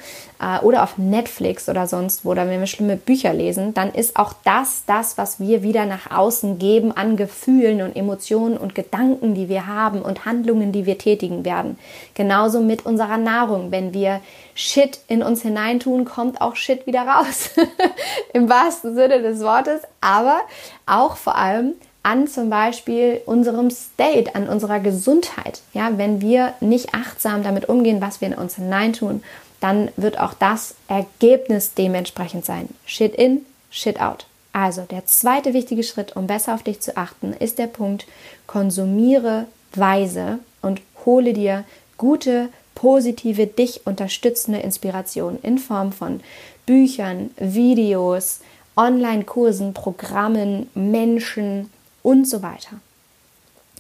[0.62, 4.32] oder auf Netflix oder sonst wo, oder wenn wir schlimme Bücher lesen, dann ist auch
[4.44, 9.48] das das, was wir wieder nach außen geben an Gefühlen und Emotionen und Gedanken, die
[9.48, 11.78] wir haben und Handlungen, die wir tätigen werden.
[12.14, 13.70] Genauso mit unserer Nahrung.
[13.70, 14.20] Wenn wir
[14.54, 17.50] Shit in uns hineintun, kommt auch Shit wieder raus.
[18.32, 20.40] Im wahrsten Sinne des Wortes, aber
[20.86, 25.62] auch vor allem an zum Beispiel unserem State, an unserer Gesundheit.
[25.72, 29.22] Ja, wenn wir nicht achtsam damit umgehen, was wir in uns hineintun,
[29.62, 32.68] dann wird auch das Ergebnis dementsprechend sein.
[32.84, 34.26] Shit in, shit out.
[34.52, 38.06] Also der zweite wichtige Schritt, um besser auf dich zu achten, ist der Punkt,
[38.46, 41.64] konsumiere weise und hole dir
[41.96, 46.20] gute, positive, dich unterstützende Inspiration in Form von
[46.66, 48.40] Büchern, Videos,
[48.76, 51.70] Online-Kursen, Programmen, Menschen,
[52.02, 52.80] und so weiter.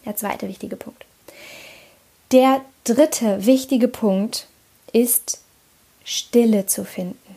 [0.04, 1.04] Der zweite wichtige Punkt.
[2.30, 4.46] Der dritte wichtige Punkt
[4.92, 5.40] ist
[6.04, 7.36] Stille zu finden.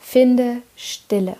[0.00, 1.36] Finde Stille.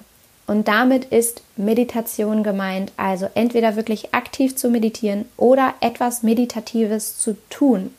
[0.46, 7.36] Und damit ist Meditation gemeint, also entweder wirklich aktiv zu meditieren oder etwas Meditatives zu
[7.50, 7.94] tun.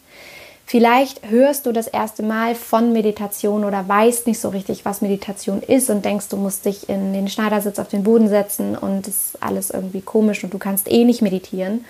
[0.65, 5.63] Vielleicht hörst du das erste Mal von Meditation oder weißt nicht so richtig, was Meditation
[5.63, 9.33] ist und denkst, du musst dich in den Schneidersitz auf den Boden setzen und es
[9.33, 11.85] ist alles irgendwie komisch und du kannst eh nicht meditieren.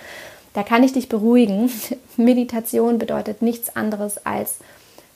[0.54, 1.70] Da kann ich dich beruhigen.
[2.18, 4.60] Meditation bedeutet nichts anderes als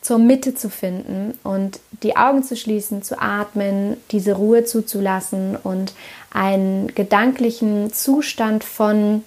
[0.03, 5.93] zur Mitte zu finden und die Augen zu schließen, zu atmen, diese Ruhe zuzulassen und
[6.29, 9.23] einen gedanklichen Zustand von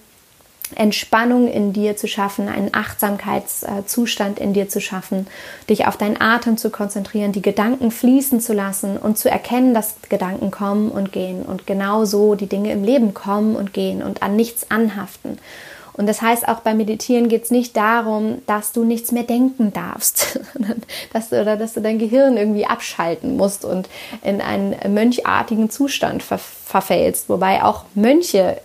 [0.75, 5.25] Entspannung in dir zu schaffen, einen Achtsamkeitszustand in dir zu schaffen,
[5.69, 9.95] dich auf deinen Atem zu konzentrieren, die Gedanken fließen zu lassen und zu erkennen, dass
[10.09, 14.35] Gedanken kommen und gehen und genauso die Dinge im Leben kommen und gehen und an
[14.35, 15.39] nichts anhaften.
[15.97, 19.73] Und das heißt, auch beim Meditieren geht es nicht darum, dass du nichts mehr denken
[19.73, 20.39] darfst,
[21.13, 23.89] dass du, oder dass du dein Gehirn irgendwie abschalten musst und
[24.23, 27.29] in einen mönchartigen Zustand ver verfällst.
[27.29, 28.59] Wobei auch Mönche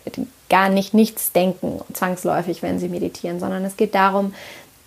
[0.50, 4.34] gar nicht nichts denken, zwangsläufig, wenn sie meditieren, sondern es geht darum,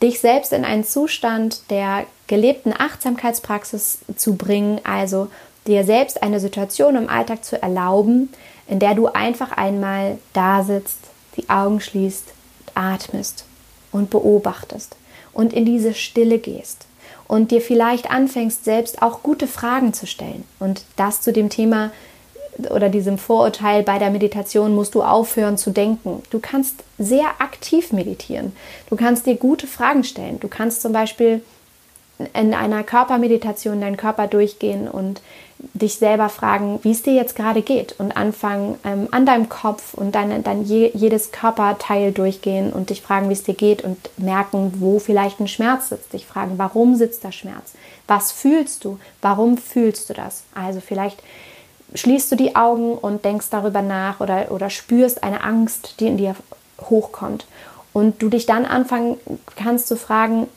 [0.03, 5.29] dich selbst in einen Zustand der gelebten Achtsamkeitspraxis zu bringen, also
[5.65, 8.31] dir selbst eine Situation im Alltag zu erlauben,
[8.67, 10.99] in der du einfach einmal da sitzt,
[11.38, 12.35] die Augen schließt,
[12.76, 13.46] atmest
[13.92, 14.96] und beobachtest
[15.34, 16.86] und in diese Stille gehst
[17.28, 20.44] und dir vielleicht anfängst, selbst auch gute Fragen zu stellen.
[20.60, 21.92] Und das zu dem Thema
[22.70, 26.24] oder diesem Vorurteil bei der Meditation musst du aufhören zu denken.
[26.30, 28.54] Du kannst sehr aktiv meditieren.
[28.90, 30.40] Du kannst dir gute Fragen stellen.
[30.40, 31.42] Du kannst zum Beispiel
[32.34, 35.22] in einer Körpermeditation deinen Körper durchgehen und
[35.73, 39.93] dich selber fragen, wie es dir jetzt gerade geht und anfangen ähm, an deinem Kopf
[39.93, 43.97] und dann, dann je, jedes Körperteil durchgehen und dich fragen, wie es dir geht und
[44.17, 46.13] merken, wo vielleicht ein Schmerz sitzt.
[46.13, 47.73] Dich fragen, warum sitzt der Schmerz?
[48.08, 48.99] Was fühlst du?
[49.21, 50.43] Warum fühlst du das?
[50.54, 51.21] Also vielleicht
[51.93, 56.17] schließt du die Augen und denkst darüber nach oder, oder spürst eine Angst, die in
[56.17, 56.36] dir
[56.82, 57.45] hochkommt.
[57.93, 59.17] Und du dich dann anfangen
[59.56, 60.47] kannst zu fragen,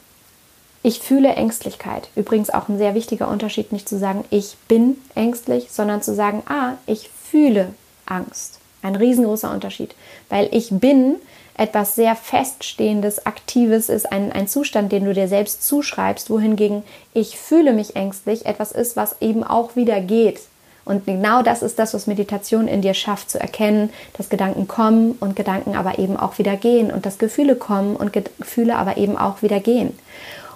[0.82, 2.08] ich fühle Ängstlichkeit.
[2.14, 6.42] Übrigens auch ein sehr wichtiger Unterschied, nicht zu sagen, ich bin ängstlich, sondern zu sagen,
[6.48, 7.74] ah, ich fühle
[8.06, 8.58] Angst.
[8.82, 9.94] Ein riesengroßer Unterschied,
[10.28, 11.16] weil ich bin
[11.56, 17.36] etwas sehr Feststehendes, Aktives ist, ein, ein Zustand, den du dir selbst zuschreibst, wohingegen ich
[17.36, 20.40] fühle mich ängstlich etwas ist, was eben auch wieder geht.
[20.84, 25.16] Und genau das ist das, was Meditation in dir schafft, zu erkennen, dass Gedanken kommen
[25.20, 29.18] und Gedanken aber eben auch wieder gehen und dass Gefühle kommen und Gefühle aber eben
[29.18, 29.98] auch wieder gehen.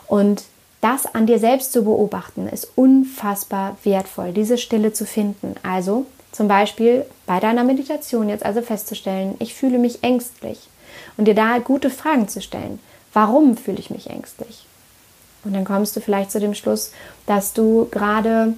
[0.07, 0.45] Und
[0.81, 5.55] das an dir selbst zu beobachten, ist unfassbar wertvoll, diese Stille zu finden.
[5.63, 10.59] Also zum Beispiel bei deiner Meditation jetzt also festzustellen, ich fühle mich ängstlich
[11.17, 12.81] und dir da gute Fragen zu stellen.
[13.13, 14.65] Warum fühle ich mich ängstlich?
[15.45, 16.93] Und dann kommst du vielleicht zu dem Schluss,
[17.27, 18.55] dass du gerade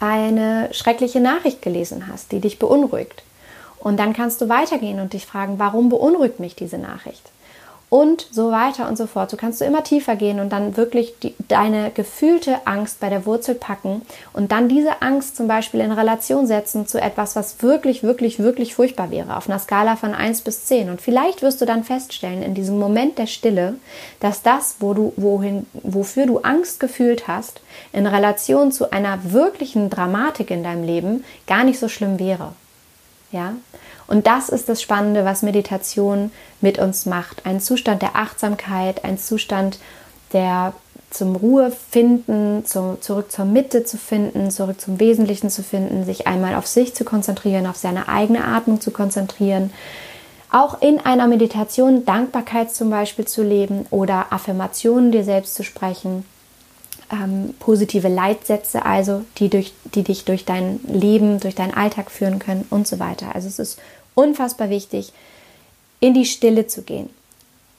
[0.00, 3.22] eine schreckliche Nachricht gelesen hast, die dich beunruhigt.
[3.78, 7.30] Und dann kannst du weitergehen und dich fragen, warum beunruhigt mich diese Nachricht?
[7.88, 9.30] Und so weiter und so fort.
[9.30, 13.26] So kannst du immer tiefer gehen und dann wirklich die, deine gefühlte Angst bei der
[13.26, 18.02] Wurzel packen und dann diese Angst zum Beispiel in Relation setzen zu etwas, was wirklich,
[18.02, 20.90] wirklich, wirklich furchtbar wäre, auf einer Skala von 1 bis 10.
[20.90, 23.76] Und vielleicht wirst du dann feststellen, in diesem Moment der Stille,
[24.18, 27.60] dass das, wo du, wohin, wofür du Angst gefühlt hast,
[27.92, 32.52] in Relation zu einer wirklichen Dramatik in deinem Leben gar nicht so schlimm wäre.
[33.32, 33.54] Ja?
[34.06, 37.44] Und das ist das Spannende, was Meditation mit uns macht.
[37.44, 39.78] Ein Zustand der Achtsamkeit, ein Zustand
[40.32, 40.72] der
[41.10, 46.26] zum Ruhe finden, zu, zurück zur Mitte zu finden, zurück zum Wesentlichen zu finden, sich
[46.26, 49.72] einmal auf sich zu konzentrieren, auf seine eigene Atmung zu konzentrieren,
[50.50, 56.24] auch in einer Meditation Dankbarkeit zum Beispiel zu leben oder Affirmationen dir selbst zu sprechen
[57.12, 62.38] ähm, positive Leitsätze, also die, durch, die dich durch dein Leben, durch deinen Alltag führen
[62.38, 63.34] können und so weiter.
[63.34, 63.78] Also es ist
[64.14, 65.12] unfassbar wichtig,
[66.00, 67.10] in die Stille zu gehen.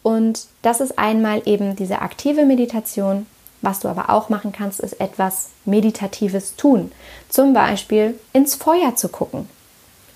[0.04, 3.26] Und das ist einmal eben diese aktive Meditation.
[3.62, 6.92] Was du aber auch machen kannst, ist etwas Meditatives tun.
[7.28, 9.50] Zum Beispiel ins Feuer zu gucken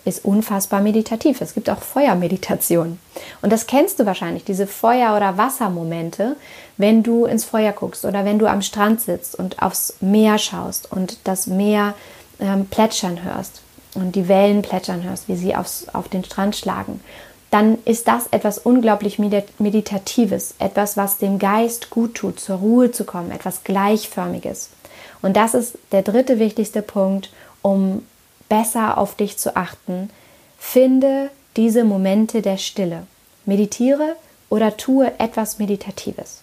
[0.05, 1.41] ist unfassbar meditativ.
[1.41, 2.99] Es gibt auch Feuermeditation.
[3.41, 6.35] Und das kennst du wahrscheinlich, diese Feuer- oder Wassermomente,
[6.77, 10.91] wenn du ins Feuer guckst oder wenn du am Strand sitzt und aufs Meer schaust
[10.91, 11.93] und das Meer
[12.39, 13.61] ähm, plätschern hörst
[13.93, 17.01] und die Wellen plätschern hörst, wie sie aufs, auf den Strand schlagen.
[17.51, 23.03] Dann ist das etwas unglaublich Meditatives, etwas, was dem Geist gut tut, zur Ruhe zu
[23.03, 24.69] kommen, etwas Gleichförmiges.
[25.21, 27.29] Und das ist der dritte wichtigste Punkt,
[27.61, 28.03] um
[28.51, 30.09] besser auf dich zu achten,
[30.59, 33.07] finde diese Momente der Stille.
[33.45, 34.17] Meditiere
[34.49, 36.41] oder tue etwas Meditatives.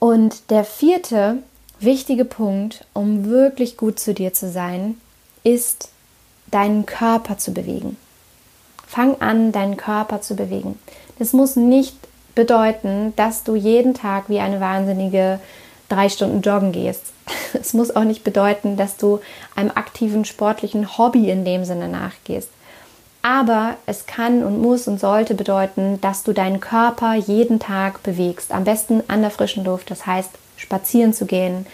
[0.00, 1.38] Und der vierte
[1.78, 5.00] wichtige Punkt, um wirklich gut zu dir zu sein,
[5.44, 5.90] ist
[6.48, 7.96] deinen Körper zu bewegen.
[8.84, 10.76] Fang an, deinen Körper zu bewegen.
[11.20, 11.96] Das muss nicht
[12.34, 15.38] bedeuten, dass du jeden Tag wie eine Wahnsinnige
[15.88, 17.04] drei Stunden joggen gehst.
[17.54, 19.20] Es muss auch nicht bedeuten, dass du
[19.56, 22.50] einem aktiven sportlichen Hobby in dem Sinne nachgehst.
[23.22, 28.52] Aber es kann und muss und sollte bedeuten, dass du deinen Körper jeden Tag bewegst.
[28.52, 31.66] Am besten an der frischen Luft, das heißt spazieren zu gehen,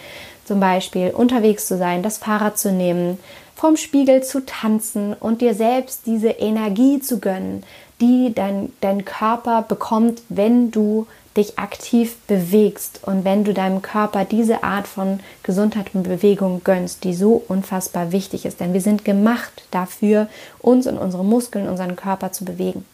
[0.44, 3.18] zum Beispiel unterwegs zu sein, das Fahrrad zu nehmen,
[3.54, 7.62] vorm Spiegel zu tanzen und dir selbst diese Energie zu gönnen,
[8.00, 14.24] die dein, dein Körper bekommt, wenn du dich aktiv bewegst und wenn du deinem Körper
[14.24, 18.60] diese Art von Gesundheit und Bewegung gönnst, die so unfassbar wichtig ist.
[18.60, 20.28] Denn wir sind gemacht dafür,
[20.60, 22.84] uns und unsere Muskeln, unseren Körper zu bewegen.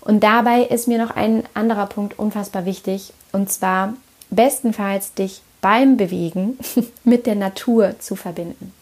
[0.00, 3.94] Und dabei ist mir noch ein anderer Punkt unfassbar wichtig, und zwar
[4.30, 6.58] bestenfalls dich beim Bewegen
[7.04, 8.72] mit der Natur zu verbinden.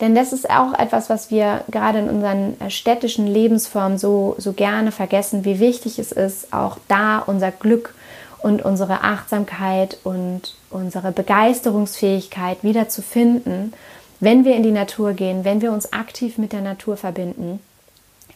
[0.00, 4.52] Denn das ist auch etwas, was wir gerade in unseren äh, städtischen Lebensformen so, so
[4.52, 7.94] gerne vergessen, wie wichtig es ist, auch da unser Glück
[8.42, 13.74] und unsere Achtsamkeit und unsere Begeisterungsfähigkeit wieder zu finden,
[14.20, 17.60] wenn wir in die Natur gehen, wenn wir uns aktiv mit der Natur verbinden,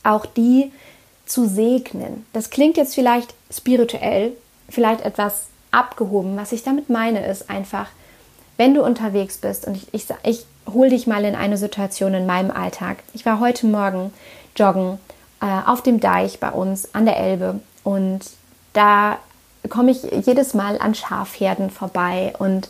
[0.03, 0.71] auch die
[1.25, 2.27] zu segnen.
[2.35, 4.33] Das klingt jetzt vielleicht spirituell,
[4.69, 6.37] vielleicht etwas abgehoben.
[6.37, 7.89] Was ich damit meine, ist einfach,
[8.59, 12.27] wenn du unterwegs bist und ich, ich, ich hol dich mal in eine Situation in
[12.27, 12.99] meinem Alltag.
[13.13, 14.13] Ich war heute Morgen
[14.57, 14.99] joggen
[15.41, 18.21] äh, auf dem Deich bei uns an der Elbe und
[18.73, 19.19] da
[19.69, 22.69] komme ich jedes Mal an Schafherden vorbei und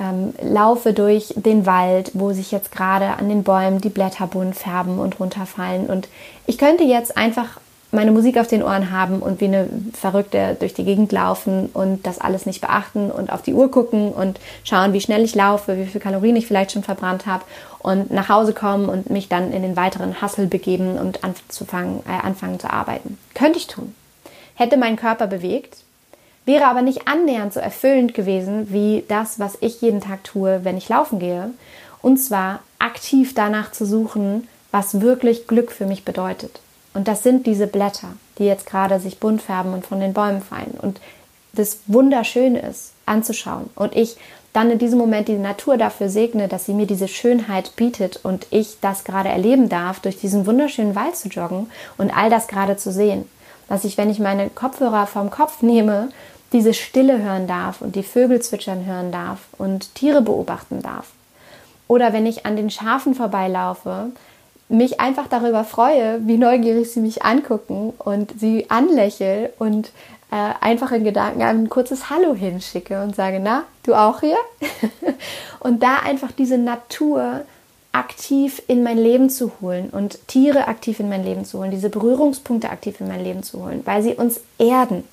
[0.00, 4.56] ähm, laufe durch den Wald, wo sich jetzt gerade an den Bäumen die Blätter bunt
[4.56, 5.86] färben und runterfallen.
[5.86, 6.08] Und
[6.46, 7.60] ich könnte jetzt einfach
[7.92, 12.06] meine Musik auf den Ohren haben und wie eine Verrückte durch die Gegend laufen und
[12.06, 15.76] das alles nicht beachten und auf die Uhr gucken und schauen, wie schnell ich laufe,
[15.76, 17.44] wie viele Kalorien ich vielleicht schon verbrannt habe
[17.80, 22.26] und nach Hause kommen und mich dann in den weiteren Hassel begeben und anzufangen, äh,
[22.26, 23.18] anfangen zu arbeiten.
[23.34, 23.94] Könnte ich tun.
[24.54, 25.76] Hätte mein Körper bewegt,
[26.46, 30.78] wäre aber nicht annähernd so erfüllend gewesen wie das, was ich jeden Tag tue, wenn
[30.78, 31.50] ich laufen gehe.
[32.00, 36.60] Und zwar aktiv danach zu suchen, was wirklich Glück für mich bedeutet.
[36.94, 40.42] Und das sind diese Blätter, die jetzt gerade sich bunt färben und von den Bäumen
[40.42, 40.78] fallen.
[40.80, 41.00] Und
[41.54, 43.70] das wunderschön ist anzuschauen.
[43.74, 44.16] Und ich
[44.52, 48.46] dann in diesem Moment die Natur dafür segne, dass sie mir diese Schönheit bietet und
[48.50, 52.76] ich das gerade erleben darf, durch diesen wunderschönen Wald zu joggen und all das gerade
[52.76, 53.26] zu sehen.
[53.68, 56.10] Dass ich, wenn ich meine Kopfhörer vom Kopf nehme,
[56.52, 61.06] diese Stille hören darf und die Vögel zwitschern hören darf und Tiere beobachten darf.
[61.88, 64.10] Oder wenn ich an den Schafen vorbeilaufe,
[64.72, 69.88] mich einfach darüber freue, wie neugierig sie mich angucken und sie anlächle und
[70.30, 74.38] äh, einfach in Gedanken ein kurzes Hallo hinschicke und sage, na, du auch hier?
[75.60, 77.42] und da einfach diese Natur
[77.92, 81.90] aktiv in mein Leben zu holen und Tiere aktiv in mein Leben zu holen, diese
[81.90, 85.04] Berührungspunkte aktiv in mein Leben zu holen, weil sie uns erden,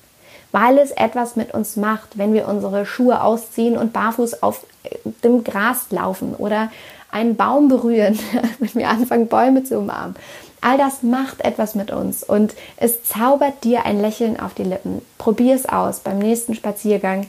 [0.52, 4.96] weil es etwas mit uns macht, wenn wir unsere Schuhe ausziehen und barfuß auf äh,
[5.22, 6.70] dem Gras laufen oder
[7.10, 8.18] einen Baum berühren,
[8.58, 10.16] wenn wir anfangen, Bäume zu umarmen.
[10.60, 15.00] All das macht etwas mit uns und es zaubert dir ein Lächeln auf die Lippen.
[15.16, 17.26] Probier es aus beim nächsten Spaziergang.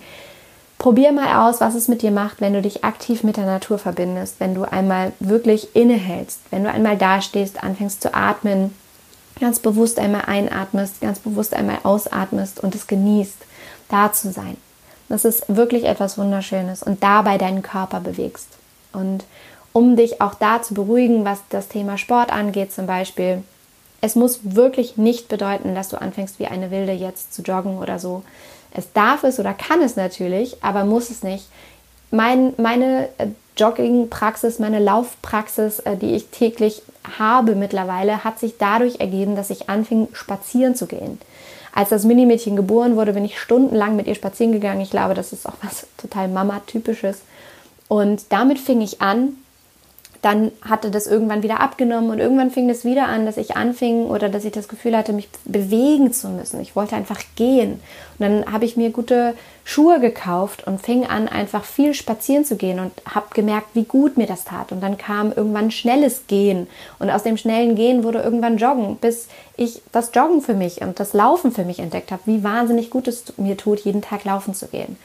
[0.78, 3.78] Probier mal aus, was es mit dir macht, wenn du dich aktiv mit der Natur
[3.78, 8.74] verbindest, wenn du einmal wirklich innehältst, wenn du einmal dastehst, anfängst zu atmen,
[9.40, 13.38] ganz bewusst einmal einatmest, ganz bewusst einmal ausatmest und es genießt,
[13.90, 14.58] da zu sein.
[15.08, 18.48] Das ist wirklich etwas Wunderschönes und dabei deinen Körper bewegst.
[18.94, 19.26] Und
[19.74, 23.44] um dich auch da zu beruhigen, was das Thema Sport angeht zum Beispiel.
[24.02, 28.00] Es muss wirklich nicht bedeuten, dass du anfängst wie eine Wilde jetzt zu joggen oder
[28.00, 28.24] so.
[28.74, 31.48] Es darf es oder kann es natürlich, aber muss es nicht.
[32.10, 36.82] Mein, meine äh, Joggingpraxis, meine Laufpraxis, äh, die ich täglich
[37.18, 41.20] habe mittlerweile, hat sich dadurch ergeben, dass ich anfing, spazieren zu gehen.
[41.74, 44.82] Als das Minimädchen geboren wurde, bin ich stundenlang mit ihr spazieren gegangen.
[44.82, 47.20] Ich glaube, das ist auch was total Mama-typisches.
[47.88, 49.38] Und damit fing ich an,
[50.22, 54.06] dann hatte das irgendwann wieder abgenommen und irgendwann fing es wieder an, dass ich anfing
[54.06, 56.62] oder dass ich das Gefühl hatte, mich bewegen zu müssen.
[56.62, 57.74] Ich wollte einfach gehen.
[58.20, 62.56] Und dann habe ich mir gute Schuhe gekauft und fing an, einfach viel spazieren zu
[62.56, 64.72] gehen und habe gemerkt, wie gut mir das tat.
[64.72, 66.68] Und dann kam irgendwann schnelles Gehen
[67.00, 71.00] und aus dem schnellen Gehen wurde irgendwann Joggen, bis ich das Joggen für mich und
[71.00, 74.54] das Laufen für mich entdeckt habe, wie wahnsinnig gut es mir tut, jeden Tag laufen
[74.54, 74.98] zu gehen.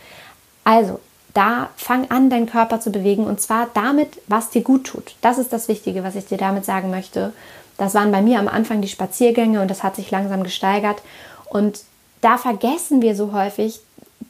[0.65, 1.01] Also,
[1.37, 5.17] da fang an, deinen Körper zu bewegen und zwar damit, was dir gut tut.
[5.21, 7.33] Das ist das Wichtige, was ich dir damit sagen möchte.
[7.77, 11.03] Das waren bei mir am Anfang die Spaziergänge und das hat sich langsam gesteigert.
[11.51, 11.81] Und
[12.23, 13.81] da vergessen wir so häufig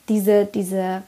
[0.08, 1.02] diese, diese,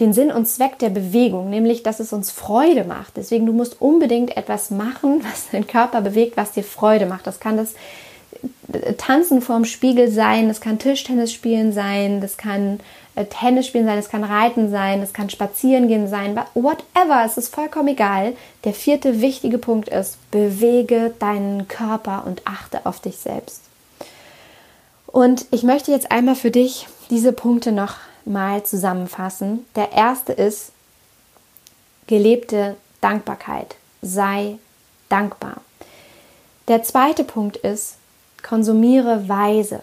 [0.00, 3.18] den Sinn und Zweck der Bewegung, nämlich, dass es uns Freude macht.
[3.18, 7.26] Deswegen, du musst unbedingt etwas machen, was deinen Körper bewegt, was dir Freude macht.
[7.26, 7.74] Das kann das
[8.96, 12.82] Tanzen vorm Spiegel sein, das kann Tischtennis spielen sein, das kann äh,
[13.14, 17.54] Tennis spielen sein, es kann Reiten sein, es kann Spazieren gehen sein, whatever, es ist
[17.54, 18.34] vollkommen egal.
[18.64, 23.62] Der vierte wichtige Punkt ist, bewege deinen Körper und achte auf dich selbst.
[25.06, 27.94] Und ich möchte jetzt einmal für dich diese Punkte noch
[28.24, 29.64] mal zusammenfassen.
[29.76, 30.72] Der erste ist
[32.08, 33.76] gelebte Dankbarkeit.
[34.02, 34.58] Sei
[35.08, 35.58] dankbar.
[36.66, 37.96] Der zweite Punkt ist,
[38.42, 39.82] konsumiere weise.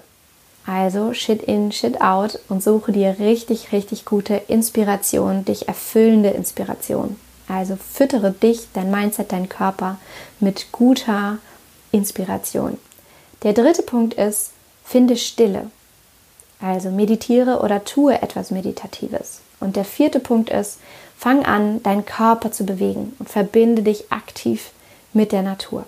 [0.66, 7.18] Also shit in, shit out und suche dir richtig, richtig gute Inspiration, dich erfüllende Inspiration.
[7.48, 9.98] Also füttere dich, dein Mindset, dein Körper
[10.40, 11.40] mit guter
[11.92, 12.78] Inspiration.
[13.44, 14.52] Der dritte Punkt ist,
[14.86, 15.72] finde Stille.
[16.62, 19.42] Also meditiere oder tue etwas Meditatives.
[19.60, 20.78] Und der vierte Punkt ist,
[21.18, 24.72] fang an, deinen Körper zu bewegen und verbinde dich aktiv
[25.14, 25.86] mit der Natur.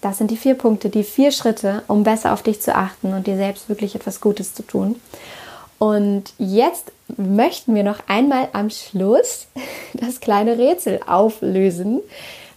[0.00, 3.26] Das sind die vier Punkte, die vier Schritte, um besser auf dich zu achten und
[3.26, 5.00] dir selbst wirklich etwas Gutes zu tun.
[5.78, 9.46] Und jetzt möchten wir noch einmal am Schluss
[9.94, 12.00] das kleine Rätsel auflösen,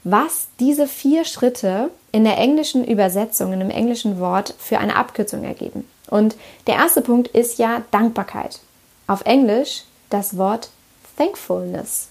[0.04, 5.44] was diese vier Schritte in der englischen Übersetzung, in dem englischen Wort für eine Abkürzung
[5.44, 5.88] ergeben.
[6.10, 6.36] Und
[6.68, 8.60] der erste Punkt ist ja Dankbarkeit.
[9.08, 10.70] Auf Englisch das Wort
[11.18, 12.10] Thankfulness.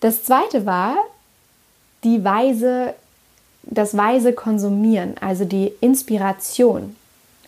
[0.00, 0.96] Das zweite war
[2.04, 2.94] die weise,
[3.62, 6.96] das weise Konsumieren, also die Inspiration.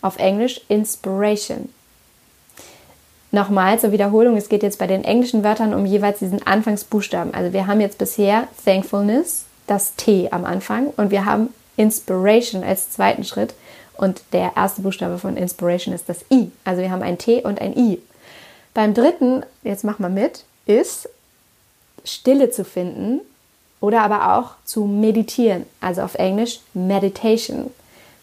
[0.01, 1.69] Auf Englisch Inspiration.
[3.31, 7.35] Nochmal zur Wiederholung, es geht jetzt bei den englischen Wörtern um jeweils diesen Anfangsbuchstaben.
[7.35, 12.91] Also wir haben jetzt bisher Thankfulness, das T am Anfang und wir haben Inspiration als
[12.91, 13.55] zweiten Schritt
[13.97, 16.51] und der erste Buchstabe von Inspiration ist das I.
[16.65, 18.01] Also wir haben ein T und ein I.
[18.73, 21.09] Beim dritten, jetzt mach mal mit, ist
[22.05, 23.21] Stille zu finden
[23.81, 27.71] oder aber auch zu meditieren, also auf Englisch Meditation.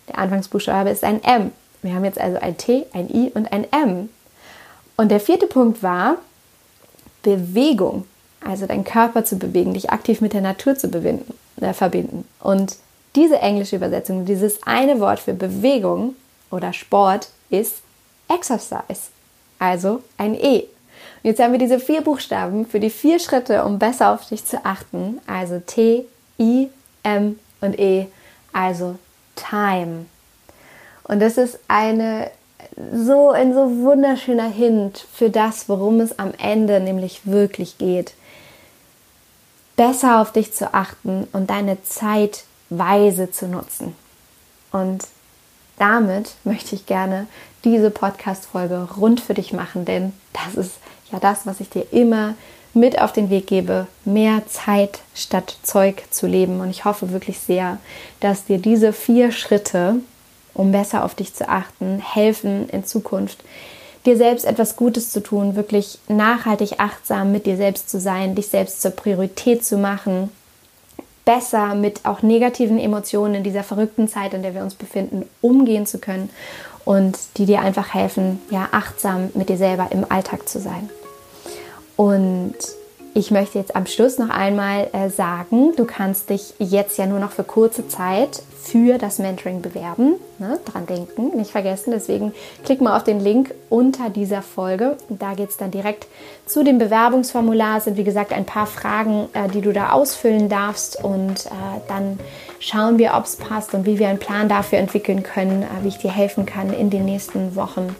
[0.09, 1.51] Der Anfangsbuchstabe ist ein M.
[1.81, 4.09] Wir haben jetzt also ein T, ein I und ein M.
[4.97, 6.17] Und der vierte Punkt war
[7.23, 8.05] Bewegung,
[8.43, 12.25] also deinen Körper zu bewegen, dich aktiv mit der Natur zu äh, verbinden.
[12.39, 12.77] Und
[13.15, 16.15] diese englische Übersetzung, dieses eine Wort für Bewegung
[16.51, 17.77] oder Sport ist
[18.27, 19.09] Exercise,
[19.59, 20.65] also ein E.
[21.25, 24.63] Jetzt haben wir diese vier Buchstaben für die vier Schritte, um besser auf dich zu
[24.63, 25.19] achten.
[25.25, 26.05] Also T,
[26.37, 26.69] I,
[27.01, 28.05] M und E,
[28.53, 28.99] also
[29.35, 30.05] Time.
[31.05, 32.29] Und das ist eine
[32.93, 38.13] so ein so wunderschöner Hint für das, worum es am Ende nämlich wirklich geht.
[39.75, 43.95] Besser auf dich zu achten und deine Zeit weise zu nutzen.
[44.71, 45.07] Und
[45.79, 47.25] damit möchte ich gerne
[47.63, 50.73] diese Podcast-Folge rund für dich machen, denn das ist
[51.11, 52.35] ja das, was ich dir immer
[52.73, 56.59] mit auf den Weg gebe, mehr Zeit statt Zeug zu leben.
[56.59, 57.77] Und ich hoffe wirklich sehr,
[58.19, 59.95] dass dir diese vier Schritte,
[60.53, 63.43] um besser auf dich zu achten, helfen in Zukunft,
[64.05, 68.47] dir selbst etwas Gutes zu tun, wirklich nachhaltig achtsam mit dir selbst zu sein, dich
[68.47, 70.29] selbst zur Priorität zu machen,
[71.23, 75.87] besser mit auch negativen Emotionen in dieser verrückten Zeit, in der wir uns befinden, umgehen
[75.87, 76.29] zu können
[76.85, 80.89] und die dir einfach helfen, ja, achtsam mit dir selber im Alltag zu sein.
[81.97, 82.55] Und
[83.17, 87.19] ich möchte jetzt am Schluss noch einmal äh, sagen, du kannst dich jetzt ja nur
[87.19, 90.15] noch für kurze Zeit für das Mentoring bewerben.
[90.37, 90.59] Ne?
[90.65, 91.91] Dran denken, nicht vergessen.
[91.91, 92.33] Deswegen
[92.65, 94.97] klick mal auf den Link unter dieser Folge.
[95.07, 96.07] Da geht es dann direkt
[96.45, 97.77] zu dem Bewerbungsformular.
[97.77, 101.01] Es sind wie gesagt ein paar Fragen, äh, die du da ausfüllen darfst.
[101.01, 102.19] Und äh, dann
[102.65, 105.89] schauen wir, ob es passt und wie wir einen Plan dafür entwickeln können, äh, wie
[105.89, 107.95] ich dir helfen kann in den nächsten Wochen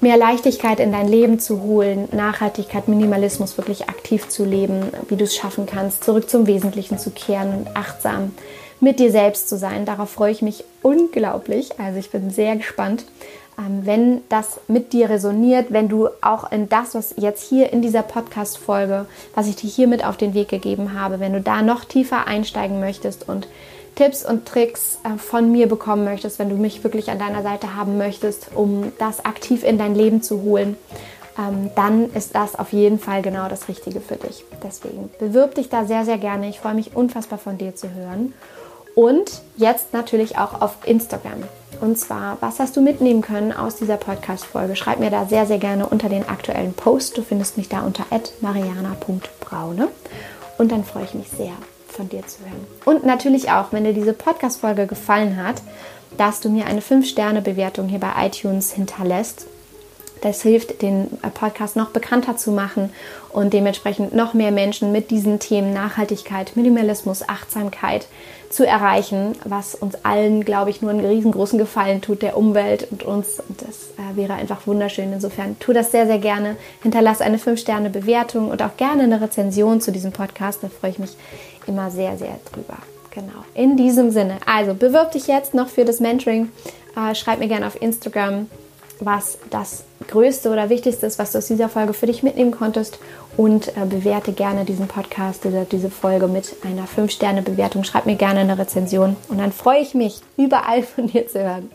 [0.00, 5.24] mehr Leichtigkeit in dein Leben zu holen, Nachhaltigkeit, Minimalismus wirklich aktiv zu leben, wie du
[5.24, 8.32] es schaffen kannst, zurück zum Wesentlichen zu kehren und achtsam
[8.80, 9.84] mit dir selbst zu sein.
[9.84, 11.80] Darauf freue ich mich unglaublich.
[11.80, 13.04] Also ich bin sehr gespannt,
[13.58, 17.82] ähm, wenn das mit dir resoniert, wenn du auch in das, was jetzt hier in
[17.82, 21.62] dieser Podcast-Folge, was ich dir hier mit auf den Weg gegeben habe, wenn du da
[21.62, 23.48] noch tiefer einsteigen möchtest und
[23.98, 27.74] Tipps und Tricks äh, von mir bekommen möchtest, wenn du mich wirklich an deiner Seite
[27.74, 30.76] haben möchtest, um das aktiv in dein Leben zu holen,
[31.36, 34.44] ähm, dann ist das auf jeden Fall genau das Richtige für dich.
[34.62, 36.48] Deswegen bewirb dich da sehr, sehr gerne.
[36.48, 38.34] Ich freue mich unfassbar von dir zu hören.
[38.94, 41.42] Und jetzt natürlich auch auf Instagram.
[41.80, 44.76] Und zwar, was hast du mitnehmen können aus dieser Podcast-Folge?
[44.76, 47.18] Schreib mir da sehr, sehr gerne unter den aktuellen Post.
[47.18, 48.04] Du findest mich da unter
[48.40, 49.88] mariana.braune.
[50.56, 51.54] Und dann freue ich mich sehr
[51.98, 52.66] von dir zu hören.
[52.84, 55.56] Und natürlich auch, wenn dir diese Podcast-Folge gefallen hat,
[56.16, 59.46] dass du mir eine 5-Sterne-Bewertung hier bei iTunes hinterlässt.
[60.20, 62.90] Das hilft, den Podcast noch bekannter zu machen
[63.30, 68.06] und dementsprechend noch mehr Menschen mit diesen Themen Nachhaltigkeit, Minimalismus, Achtsamkeit
[68.50, 73.02] zu erreichen, was uns allen, glaube ich, nur einen riesengroßen Gefallen tut, der Umwelt und
[73.02, 73.40] uns.
[73.46, 75.12] Und das äh, wäre einfach wunderschön.
[75.12, 76.56] Insofern tu das sehr, sehr gerne.
[76.82, 80.62] Hinterlass eine 5-Sterne-Bewertung und auch gerne eine Rezension zu diesem Podcast.
[80.62, 81.16] Da freue ich mich
[81.66, 82.78] immer sehr, sehr drüber.
[83.10, 83.44] Genau.
[83.54, 84.38] In diesem Sinne.
[84.46, 86.50] Also bewirb dich jetzt noch für das Mentoring.
[86.96, 88.46] Äh, schreib mir gerne auf Instagram,
[89.00, 92.98] was das Größte oder Wichtigste ist, was du aus dieser Folge für dich mitnehmen konntest.
[93.36, 97.84] und äh, bewerte gerne diesen Podcast oder diese Folge mit einer 5-Sterne-Bewertung.
[97.84, 101.70] Schreib mir gerne eine Rezension und dann freue ich mich, überall von dir zu hören.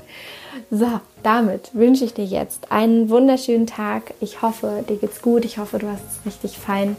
[0.69, 0.87] So,
[1.23, 4.13] damit wünsche ich dir jetzt einen wunderschönen Tag.
[4.19, 5.45] Ich hoffe, dir geht's gut.
[5.45, 6.97] Ich hoffe, du hast es richtig fein.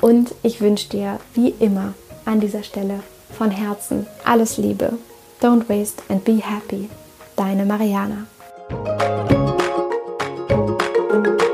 [0.00, 3.00] Und ich wünsche dir, wie immer, an dieser Stelle
[3.36, 4.94] von Herzen alles Liebe.
[5.42, 6.88] Don't waste and be happy.
[7.36, 8.26] Deine Mariana.
[11.22, 11.45] Thank you